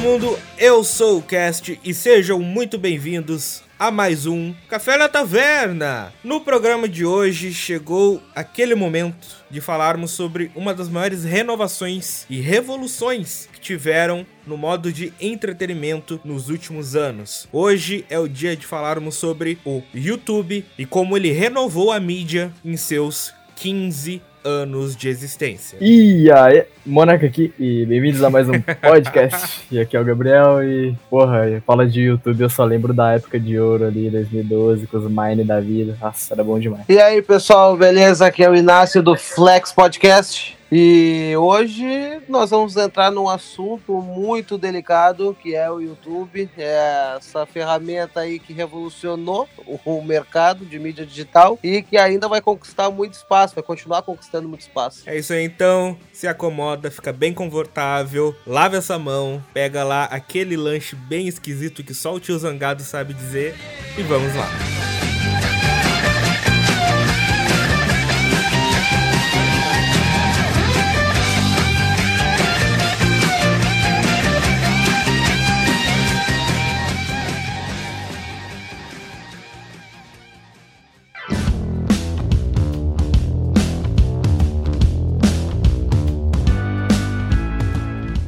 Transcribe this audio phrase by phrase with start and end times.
[0.00, 5.10] todo mundo, eu sou o Cast e sejam muito bem-vindos a mais um Café na
[5.10, 6.12] Taverna.
[6.24, 12.40] No programa de hoje chegou aquele momento de falarmos sobre uma das maiores renovações e
[12.40, 17.46] revoluções que tiveram no modo de entretenimento nos últimos anos.
[17.52, 22.50] Hoje é o dia de falarmos sobre o YouTube e como ele renovou a mídia
[22.64, 25.78] em seus 15 anos de existência.
[25.80, 29.66] E aí, Monarca aqui, e bem-vindos a mais um podcast.
[29.70, 33.38] e aqui é o Gabriel, e porra, fala de YouTube, eu só lembro da época
[33.38, 35.96] de ouro ali, 2012, com os Mine da vida.
[36.00, 36.84] Nossa, era bom demais.
[36.88, 38.26] E aí, pessoal, beleza?
[38.26, 40.59] Aqui é o Inácio do Flex Podcast.
[40.72, 47.44] E hoje nós vamos entrar num assunto muito delicado que é o YouTube, é essa
[47.44, 49.48] ferramenta aí que revolucionou
[49.84, 54.48] o mercado de mídia digital e que ainda vai conquistar muito espaço, vai continuar conquistando
[54.48, 55.02] muito espaço.
[55.06, 60.56] É isso aí então, se acomoda, fica bem confortável, lava essa mão, pega lá aquele
[60.56, 63.56] lanche bem esquisito que só o tio Zangado sabe dizer
[63.98, 65.09] e vamos lá.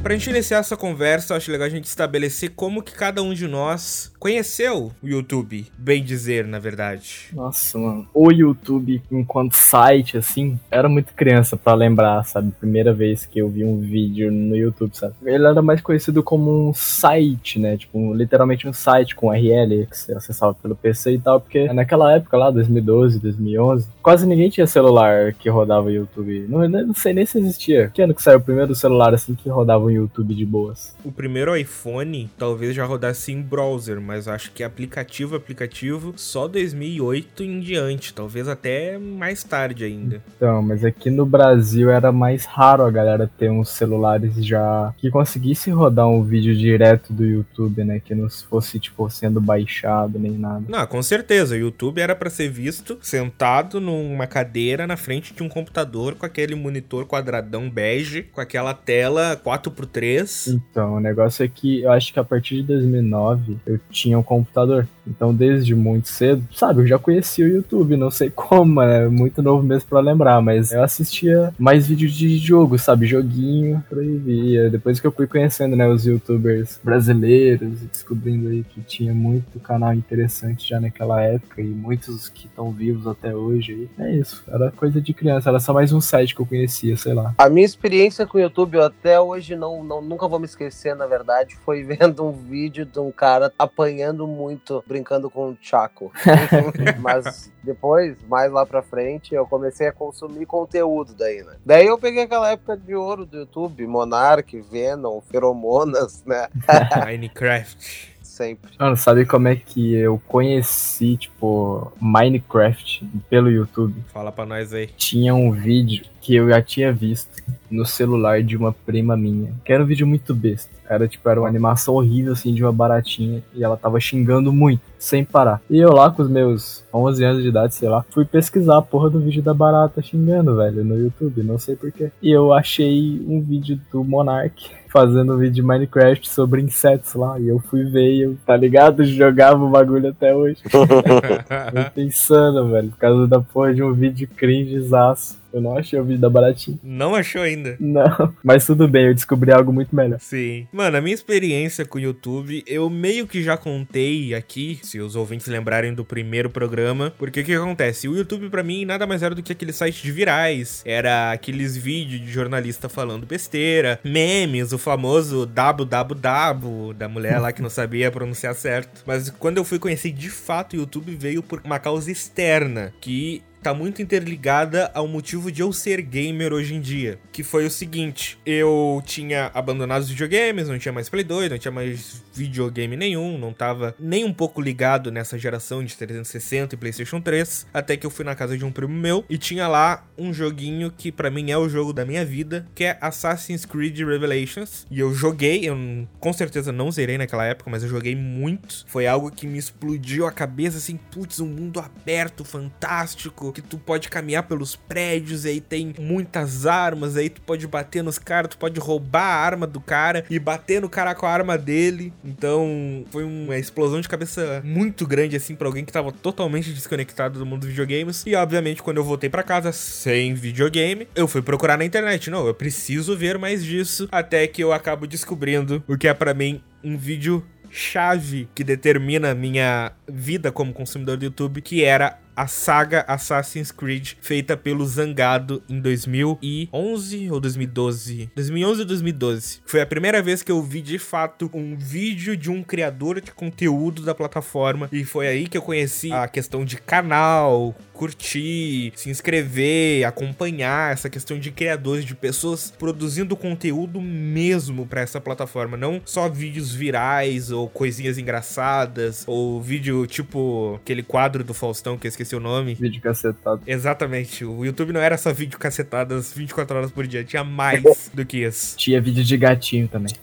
[0.03, 3.47] Pra gente iniciar essa conversa, acho legal a gente estabelecer como que cada um de
[3.47, 7.29] nós conheceu o YouTube, bem dizer, na verdade.
[7.33, 8.07] Nossa, mano.
[8.13, 12.51] O YouTube, enquanto site, assim, era muito criança para lembrar, sabe?
[12.59, 15.13] Primeira vez que eu vi um vídeo no YouTube, sabe?
[15.23, 17.77] Ele era mais conhecido como um site, né?
[17.77, 22.13] Tipo, literalmente um site com URL que você acessava pelo PC e tal, porque naquela
[22.13, 26.45] época lá, 2012, 2011, quase ninguém tinha celular que rodava o YouTube.
[26.49, 27.89] Não, não sei nem se existia.
[27.93, 30.95] Que ano que saiu o primeiro celular, assim, que rodava o YouTube de boas.
[31.03, 37.43] O primeiro iPhone talvez já rodasse em browser, mas acho que aplicativo aplicativo só 2008
[37.43, 40.21] em diante, talvez até mais tarde ainda.
[40.35, 45.09] Então, mas aqui no Brasil era mais raro a galera ter uns celulares já que
[45.09, 50.31] conseguisse rodar um vídeo direto do YouTube, né, que não fosse tipo sendo baixado nem
[50.31, 50.63] nada.
[50.67, 55.43] Não, com certeza, o YouTube era para ser visto sentado numa cadeira na frente de
[55.43, 60.47] um computador com aquele monitor quadradão bege, com aquela tela 4 por 3.
[60.47, 64.23] Então, o negócio é que eu acho que a partir de 2009 eu tinha um
[64.23, 64.87] computador.
[65.05, 69.41] Então, desde muito cedo, sabe, eu já conhecia o YouTube, não sei como, é muito
[69.41, 74.69] novo mesmo para lembrar, mas eu assistia mais vídeos de jogo, sabe, joguinho, via.
[74.69, 79.93] Depois que eu fui conhecendo, né, os youtubers brasileiros, descobrindo aí que tinha muito canal
[79.93, 84.07] interessante já naquela época e muitos que estão vivos até hoje aí.
[84.07, 87.13] É isso, era coisa de criança, era só mais um site que eu conhecia, sei
[87.13, 87.33] lá.
[87.37, 90.93] A minha experiência com o YouTube, eu até hoje não, não nunca vou me esquecer,
[90.93, 96.11] na verdade, foi vendo um vídeo de um cara apanhando muito brincando com o Chaco.
[96.99, 101.55] Mas depois, mais lá pra frente, eu comecei a consumir conteúdo daí, né?
[101.65, 106.49] Daí eu peguei aquela época de ouro do YouTube, Monark, Venom, Feromonas, né?
[107.05, 108.71] Minecraft sempre.
[108.79, 113.93] Mano, sabe como é que eu conheci, tipo, Minecraft pelo YouTube?
[114.11, 114.87] Fala pra nós aí.
[114.97, 119.71] Tinha um vídeo que eu já tinha visto no celular de uma prima minha, que
[119.71, 120.71] era um vídeo muito besta.
[120.89, 124.81] Era tipo, era uma animação horrível assim de uma baratinha e ela tava xingando muito,
[125.03, 125.61] sem parar.
[125.69, 128.81] E eu lá com os meus 11 anos de idade, sei lá, fui pesquisar a
[128.81, 132.09] porra do vídeo da barata xingando, velho, no YouTube, não sei porquê.
[132.21, 137.39] E eu achei um vídeo do Monark fazendo um vídeo de Minecraft sobre insetos lá.
[137.39, 139.03] E eu fui ver e eu, tá ligado?
[139.05, 140.61] Jogava o bagulho até hoje.
[140.71, 145.41] eu pensando, velho, por causa da porra de um vídeo cringezaço.
[145.53, 146.79] Eu não achei o vídeo da baratinha.
[146.81, 147.77] Não achou ainda?
[147.79, 148.33] Não.
[148.43, 150.19] Mas tudo bem, eu descobri algo muito melhor.
[150.19, 150.67] Sim.
[150.73, 155.15] Mano, a minha experiência com o YouTube, eu meio que já contei aqui, se os
[155.15, 157.11] ouvintes lembrarem do primeiro programa.
[157.17, 158.07] Porque o que acontece?
[158.07, 160.83] O YouTube, para mim, nada mais era do que aquele site de virais.
[160.85, 167.61] Era aqueles vídeos de jornalista falando besteira, memes, o famoso www da mulher lá que
[167.61, 169.03] não sabia pronunciar certo.
[169.05, 173.41] Mas quando eu fui conhecer de fato o YouTube, veio por uma causa externa, que
[173.63, 177.17] tá muito interligada ao motivo de eu ser gamer hoje em dia.
[177.31, 181.57] Que foi o seguinte: eu tinha abandonado os videogames, não tinha mais Play 2, não
[181.57, 186.77] tinha mais videogame nenhum, não tava nem um pouco ligado nessa geração de 360 e
[186.77, 187.67] PlayStation 3.
[187.73, 190.91] Até que eu fui na casa de um primo meu e tinha lá um joguinho
[190.91, 194.85] que para mim é o jogo da minha vida, que é Assassin's Creed Revelations.
[194.91, 195.77] E eu joguei, eu
[196.19, 198.83] com certeza não zerei naquela época, mas eu joguei muito.
[198.87, 203.77] Foi algo que me explodiu a cabeça assim, putz, um mundo aberto, fantástico que tu
[203.77, 208.49] pode caminhar pelos prédios, e aí tem muitas armas, aí tu pode bater nos caras,
[208.49, 212.11] tu pode roubar a arma do cara e bater no cara com a arma dele.
[212.23, 217.39] Então, foi uma explosão de cabeça muito grande, assim, pra alguém que tava totalmente desconectado
[217.39, 218.23] do mundo dos videogames.
[218.25, 222.29] E, obviamente, quando eu voltei para casa sem videogame, eu fui procurar na internet.
[222.29, 226.33] Não, eu preciso ver mais disso, até que eu acabo descobrindo o que é para
[226.33, 232.47] mim um vídeo chave que determina minha vida como consumidor do YouTube, que era a
[232.47, 238.29] saga Assassin's Creed feita pelo Zangado em 2011 ou 2012?
[238.35, 239.61] 2011 ou 2012.
[239.65, 243.31] Foi a primeira vez que eu vi de fato um vídeo de um criador de
[243.31, 249.09] conteúdo da plataforma e foi aí que eu conheci a questão de canal, curtir, se
[249.09, 256.01] inscrever, acompanhar essa questão de criadores, de pessoas produzindo conteúdo mesmo para essa plataforma, não
[256.05, 262.09] só vídeos virais ou coisinhas engraçadas ou vídeo tipo aquele quadro do Faustão que eu
[262.09, 262.73] esqueci o nome.
[262.73, 263.61] Vídeo cacetado.
[263.65, 264.43] Exatamente.
[264.43, 268.43] O YouTube não era só vídeo cacetadas 24 horas por dia, tinha mais do que
[268.43, 268.77] isso.
[268.77, 270.13] Tinha vídeo de gatinho também.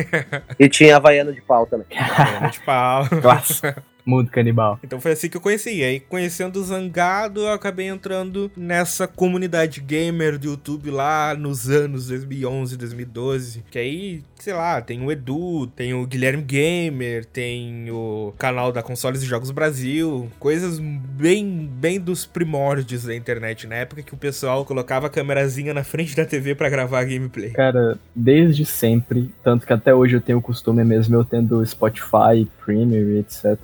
[0.58, 1.86] e tinha Havaiano de pau também.
[1.96, 3.08] Havaiano de pau.
[3.20, 3.89] Clássico.
[4.04, 4.78] Mundo canibal.
[4.82, 5.82] Então foi assim que eu conheci.
[5.82, 12.08] Aí, conhecendo o Zangado, eu acabei entrando nessa comunidade gamer do YouTube lá nos anos
[12.08, 13.64] 2011, 2012.
[13.70, 18.82] Que aí, sei lá, tem o Edu, tem o Guilherme Gamer, tem o canal da
[18.82, 20.28] Consoles e Jogos Brasil.
[20.38, 23.66] Coisas bem, bem dos primórdios da internet.
[23.66, 27.50] Na época que o pessoal colocava a câmerazinha na frente da TV para gravar gameplay.
[27.50, 29.32] Cara, desde sempre.
[29.42, 33.58] Tanto que até hoje eu tenho o costume mesmo, eu tendo Spotify, Premium, etc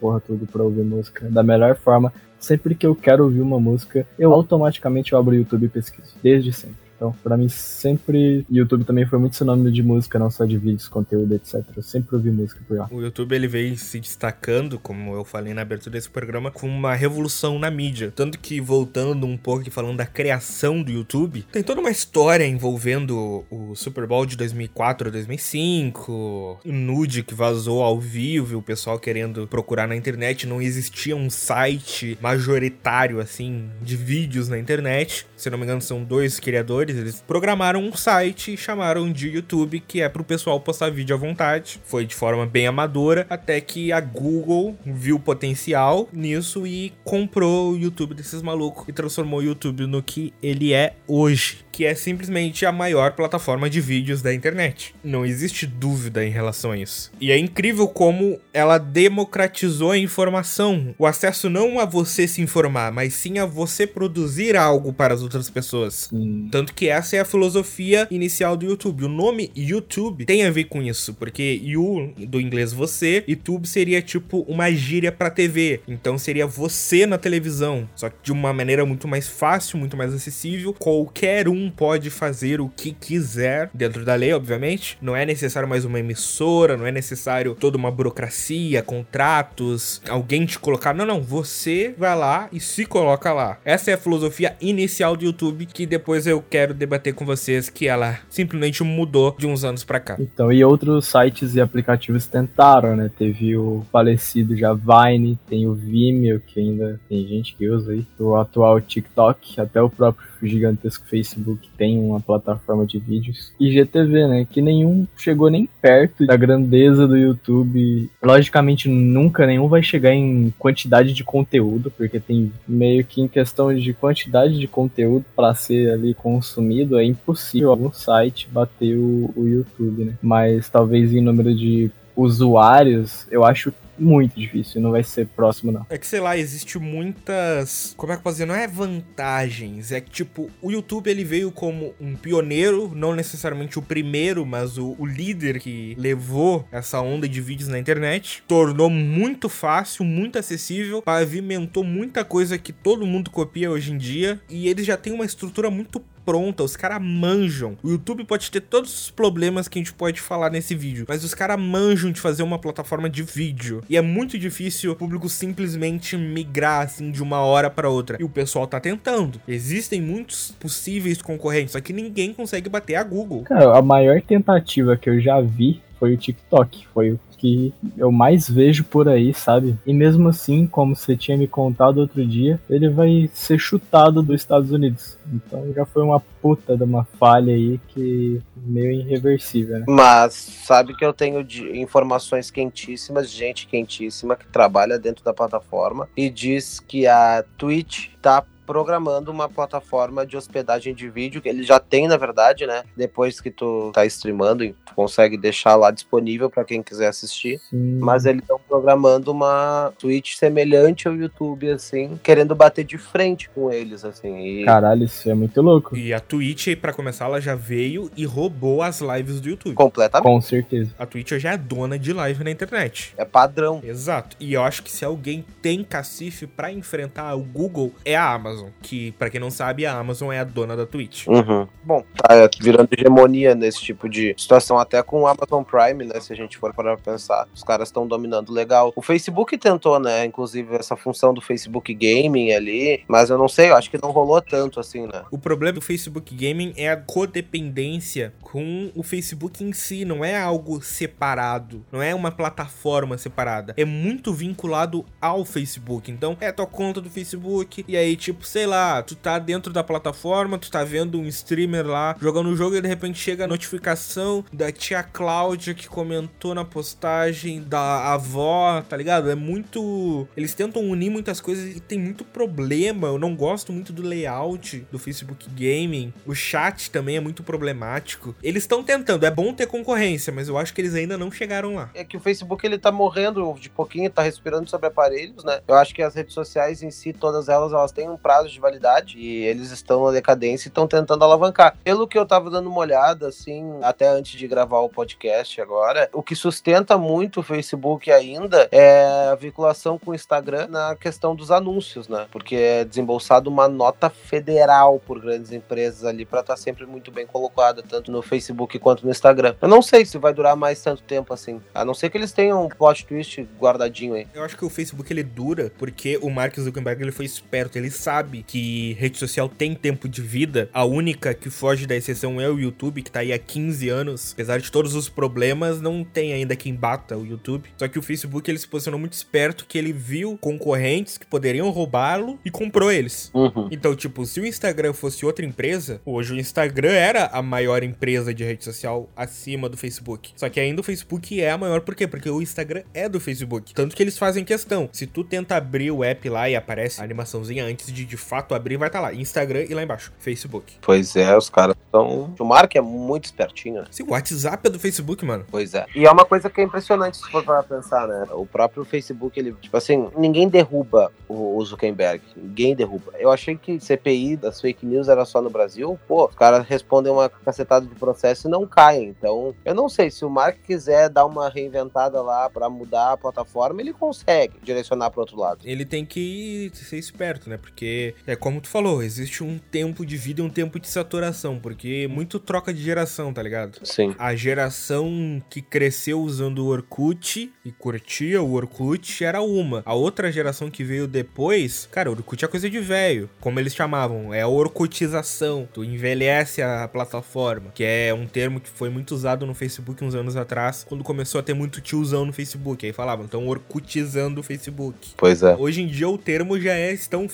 [0.00, 2.12] porra tudo pra ouvir música da melhor forma.
[2.38, 6.16] Sempre que eu quero ouvir uma música, eu automaticamente abro o YouTube e pesquiso.
[6.20, 6.81] Desde sempre.
[7.02, 8.46] Então, para mim, sempre.
[8.48, 11.60] YouTube também foi muito sinônimo de música, não só de vídeos, conteúdo, etc.
[11.76, 12.88] Eu sempre ouvi música por lá.
[12.92, 16.94] O YouTube ele veio se destacando, como eu falei na abertura desse programa, com uma
[16.94, 18.12] revolução na mídia.
[18.14, 22.46] Tanto que, voltando um pouco e falando da criação do YouTube, tem toda uma história
[22.46, 28.96] envolvendo o Super Bowl de 2004 2005, o nude que vazou ao vivo, o pessoal
[28.96, 30.46] querendo procurar na internet.
[30.46, 35.26] Não existia um site majoritário, assim, de vídeos na internet.
[35.36, 39.80] Se não me engano, são dois criadores eles programaram um site e chamaram de YouTube,
[39.80, 41.80] que é pro pessoal postar vídeo à vontade.
[41.84, 47.78] Foi de forma bem amadora, até que a Google viu potencial nisso e comprou o
[47.78, 52.66] YouTube desses malucos e transformou o YouTube no que ele é hoje, que é simplesmente
[52.66, 54.94] a maior plataforma de vídeos da internet.
[55.02, 57.10] Não existe dúvida em relação a isso.
[57.20, 62.92] E é incrível como ela democratizou a informação, o acesso não a você se informar,
[62.92, 66.08] mas sim a você produzir algo para as outras pessoas.
[66.12, 66.48] Hum.
[66.50, 69.04] Tanto que essa é a filosofia inicial do YouTube.
[69.04, 73.68] O nome YouTube tem a ver com isso, porque you do inglês você e tube
[73.68, 75.80] seria tipo uma gíria para TV.
[75.86, 80.12] Então seria você na televisão, só que de uma maneira muito mais fácil, muito mais
[80.14, 80.74] acessível.
[80.78, 84.96] Qualquer um pode fazer o que quiser dentro da lei, obviamente.
[85.00, 90.58] Não é necessário mais uma emissora, não é necessário toda uma burocracia, contratos, alguém te
[90.58, 90.94] colocar.
[90.94, 93.58] Não, não, você vai lá e se coloca lá.
[93.64, 97.68] Essa é a filosofia inicial do YouTube que depois eu quero quero debater com vocês
[97.68, 100.16] que ela simplesmente mudou de uns anos para cá.
[100.20, 103.10] Então, e outros sites e aplicativos tentaram, né?
[103.18, 108.06] Teve o falecido já Vine, tem o Vimeo, que ainda tem gente que usa aí,
[108.16, 113.52] o atual TikTok, até o próprio gigantesco Facebook tem uma plataforma de vídeos.
[113.58, 114.46] E GTV, né?
[114.48, 118.10] Que nenhum chegou nem perto da grandeza do YouTube.
[118.22, 123.74] Logicamente, nunca nenhum vai chegar em quantidade de conteúdo, porque tem meio que em questão
[123.74, 129.46] de quantidade de conteúdo para ser ali consumido, é impossível algum site bater o, o
[129.46, 130.14] YouTube, né?
[130.22, 135.86] Mas talvez em número de usuários, eu acho muito difícil, não vai ser próximo, não.
[135.88, 137.94] É que, sei lá, existe muitas.
[137.96, 138.46] Como é que eu posso dizer?
[138.46, 139.92] Não é vantagens.
[139.92, 144.78] É que, tipo, o YouTube ele veio como um pioneiro, não necessariamente o primeiro, mas
[144.78, 148.42] o, o líder que levou essa onda de vídeos na internet.
[148.48, 154.40] Tornou muito fácil, muito acessível, pavimentou muita coisa que todo mundo copia hoje em dia.
[154.48, 157.76] E ele já tem uma estrutura muito pronta, os caras manjam.
[157.82, 161.24] O YouTube pode ter todos os problemas que a gente pode falar nesse vídeo, mas
[161.24, 163.82] os caras manjam de fazer uma plataforma de vídeo.
[163.88, 168.16] E é muito difícil o público simplesmente migrar assim de uma hora para outra.
[168.20, 169.40] E o pessoal tá tentando.
[169.46, 173.42] Existem muitos possíveis concorrentes, só que ninguém consegue bater a Google.
[173.42, 176.88] Cara, a maior tentativa que eu já vi foi o TikTok.
[176.92, 179.76] Foi o que eu mais vejo por aí, sabe?
[179.86, 184.40] E mesmo assim, como você tinha me contado outro dia, ele vai ser chutado dos
[184.40, 185.16] Estados Unidos.
[185.32, 189.84] Então já foi uma puta de uma falha aí que meio irreversível, né?
[189.88, 196.28] Mas sabe que eu tenho informações quentíssimas, gente quentíssima que trabalha dentro da plataforma e
[196.28, 201.78] diz que a Twitch tá programando uma plataforma de hospedagem de vídeo, que ele já
[201.78, 202.82] tem, na verdade, né?
[202.96, 207.60] Depois que tu tá streamando, tu consegue deixar lá disponível para quem quiser assistir.
[207.70, 207.98] Sim.
[208.00, 213.70] Mas eles estão programando uma Twitch semelhante ao YouTube, assim, querendo bater de frente com
[213.70, 214.60] eles, assim.
[214.60, 215.96] E Caralho, isso é muito louco.
[215.96, 219.74] E a Twitch, pra começar, ela já veio e roubou as lives do YouTube.
[219.74, 220.94] completamente Com certeza.
[220.98, 223.14] A Twitch já é dona de live na internet.
[223.16, 223.80] é padrão.
[223.82, 224.36] Exato.
[224.38, 228.51] E eu acho que se alguém tem cacife pra enfrentar o Google, é a Amazon.
[228.80, 231.26] Que, pra quem não sabe, a Amazon é a dona da Twitch.
[231.26, 231.66] Uhum.
[231.84, 236.20] Bom, tá virando hegemonia nesse tipo de situação, até com o Amazon Prime, né?
[236.20, 238.92] Se a gente for para pensar, os caras estão dominando legal.
[238.94, 240.24] O Facebook tentou, né?
[240.24, 244.10] Inclusive, essa função do Facebook Gaming ali, mas eu não sei, eu acho que não
[244.10, 245.22] rolou tanto assim, né?
[245.30, 250.38] O problema do Facebook Gaming é a codependência com o Facebook em si, não é
[250.38, 256.10] algo separado, não é uma plataforma separada, é muito vinculado ao Facebook.
[256.10, 259.82] Então, é tua conta do Facebook, e aí, tipo, sei lá, tu tá dentro da
[259.82, 263.48] plataforma, tu tá vendo um streamer lá jogando o jogo e de repente chega a
[263.48, 269.30] notificação da tia Cláudia que comentou na postagem da avó, tá ligado?
[269.30, 270.26] É muito.
[270.36, 273.08] Eles tentam unir muitas coisas e tem muito problema.
[273.08, 276.12] Eu não gosto muito do layout do Facebook Gaming.
[276.26, 278.34] O chat também é muito problemático.
[278.42, 281.74] Eles estão tentando, é bom ter concorrência, mas eu acho que eles ainda não chegaram
[281.74, 281.90] lá.
[281.94, 285.60] É que o Facebook ele tá morrendo de pouquinho, tá respirando sobre aparelhos, né?
[285.66, 288.58] Eu acho que as redes sociais em si, todas elas, elas têm um prazo de
[288.58, 291.76] validade e eles estão na decadência e estão tentando alavancar.
[291.84, 296.08] Pelo que eu tava dando uma olhada, assim, até antes de gravar o podcast agora,
[296.12, 301.34] o que sustenta muito o Facebook ainda é a vinculação com o Instagram na questão
[301.34, 302.26] dos anúncios, né?
[302.30, 307.26] Porque é desembolsado uma nota federal por grandes empresas ali para estar sempre muito bem
[307.26, 309.54] colocada, tanto no Facebook quanto no Instagram.
[309.60, 312.32] Eu não sei se vai durar mais tanto tempo assim, a não ser que eles
[312.32, 314.26] tenham um plot twist guardadinho aí.
[314.34, 317.90] Eu acho que o Facebook ele dura porque o Mark Zuckerberg ele foi esperto, ele
[317.90, 320.68] sabe que rede social tem tempo de vida.
[320.72, 324.32] A única que foge da exceção é o YouTube, que tá aí há 15 anos.
[324.32, 327.68] Apesar de todos os problemas, não tem ainda quem bata o YouTube.
[327.76, 331.70] Só que o Facebook ele se posicionou muito esperto que ele viu concorrentes que poderiam
[331.70, 333.30] roubá-lo e comprou eles.
[333.34, 333.68] Uhum.
[333.70, 338.32] Então, tipo, se o Instagram fosse outra empresa, hoje o Instagram era a maior empresa
[338.32, 340.32] de rede social acima do Facebook.
[340.36, 342.06] Só que ainda o Facebook é a maior, por quê?
[342.06, 343.74] Porque o Instagram é do Facebook.
[343.74, 344.88] Tanto que eles fazem questão.
[344.92, 348.54] Se tu tenta abrir o app lá e aparece a animaçãozinha antes de de fato
[348.54, 349.14] abrir, vai estar lá.
[349.14, 350.74] Instagram e lá embaixo, Facebook.
[350.82, 352.34] Pois é, os caras estão.
[352.38, 353.86] O Mark é muito espertinho, né?
[353.90, 355.46] Se o WhatsApp é do Facebook, mano.
[355.50, 355.86] Pois é.
[355.94, 358.26] E é uma coisa que é impressionante se for para pensar, né?
[358.32, 362.22] O próprio Facebook, ele, tipo assim, ninguém derruba o o Zuckerberg.
[362.36, 363.12] Ninguém derruba.
[363.18, 365.98] Eu achei que CPI das fake news era só no Brasil.
[366.06, 369.08] Pô, os caras respondem uma cacetada de processo e não caem.
[369.08, 370.10] Então, eu não sei.
[370.10, 375.10] Se o Mark quiser dar uma reinventada lá para mudar a plataforma, ele consegue direcionar
[375.10, 375.60] para outro lado.
[375.64, 377.56] Ele tem que ser esperto, né?
[377.56, 381.58] Porque, é como tu falou, existe um tempo de vida e um tempo de saturação.
[381.58, 383.78] Porque muito troca de geração, tá ligado?
[383.84, 384.14] Sim.
[384.18, 389.82] A geração que cresceu usando o Orkut e curtia o Orkut era uma.
[389.84, 393.28] A outra geração que veio depois, cara, o Orkut é coisa de velho.
[393.40, 395.68] Como eles chamavam, é a orkutização.
[395.72, 400.14] Tu envelhece a plataforma, que é um termo que foi muito usado no Facebook uns
[400.14, 402.84] anos atrás, quando começou a ter muito tiozão no Facebook.
[402.84, 405.10] Aí falavam, então orkutizando o Facebook.
[405.16, 405.54] Pois é.
[405.56, 407.28] Hoje em dia o termo já é estão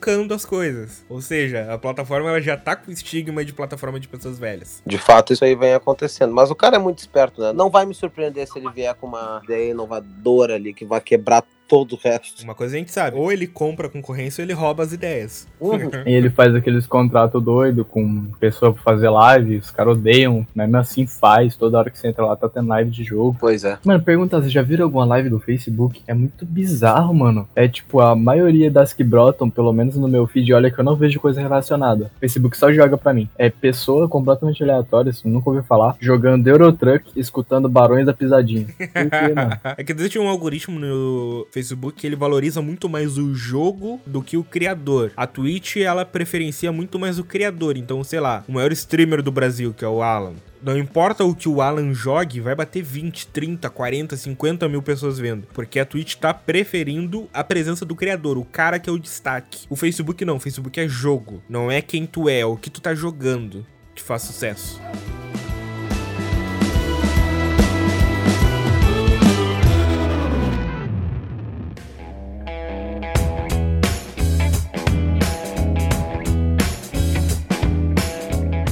[0.00, 1.04] facebookando as coisas.
[1.08, 4.82] Ou seja, a plataforma ela já tá com estigma de plataforma de pessoas velhas.
[4.86, 6.32] De fato, isso aí vem acontecendo.
[6.32, 7.52] Mas o cara é muito esperto, né?
[7.52, 11.44] Não vai me surpreender se ele vier com uma ideia inovadora ali que vai quebrar
[11.70, 12.42] todo o resto.
[12.42, 15.46] Uma coisa a gente sabe, ou ele compra a concorrência ou ele rouba as ideias.
[16.06, 20.76] E ele faz aqueles contratos doidos com pessoa pra fazer live, os caras odeiam, mesmo
[20.78, 23.36] assim faz, toda hora que você entra lá tá tendo live de jogo.
[23.38, 23.78] Pois é.
[23.84, 26.02] Mano, pergunta, vocês já viram alguma live do Facebook?
[26.06, 27.46] É muito bizarro, mano.
[27.54, 30.84] É tipo, a maioria das que brotam, pelo menos no meu feed, olha que eu
[30.84, 32.10] não vejo coisa relacionada.
[32.16, 33.28] O Facebook só joga pra mim.
[33.38, 38.66] É pessoa completamente aleatória, isso eu nunca ouvi falar, jogando Eurotruck, escutando Barões da Pisadinha.
[38.66, 39.60] Por quê, mano?
[39.76, 41.59] É que existe um algoritmo no Facebook
[41.96, 45.12] que ele valoriza muito mais o jogo do que o criador.
[45.16, 47.76] A Twitch, ela preferencia muito mais o criador.
[47.76, 50.34] Então, sei lá, o maior streamer do Brasil, que é o Alan.
[50.62, 55.18] Não importa o que o Alan jogue, vai bater 20, 30, 40, 50 mil pessoas
[55.18, 55.46] vendo.
[55.54, 59.66] Porque a Twitch tá preferindo a presença do criador, o cara que é o destaque.
[59.70, 61.42] O Facebook não, o Facebook é jogo.
[61.48, 64.80] Não é quem tu é, é o que tu tá jogando que faz sucesso.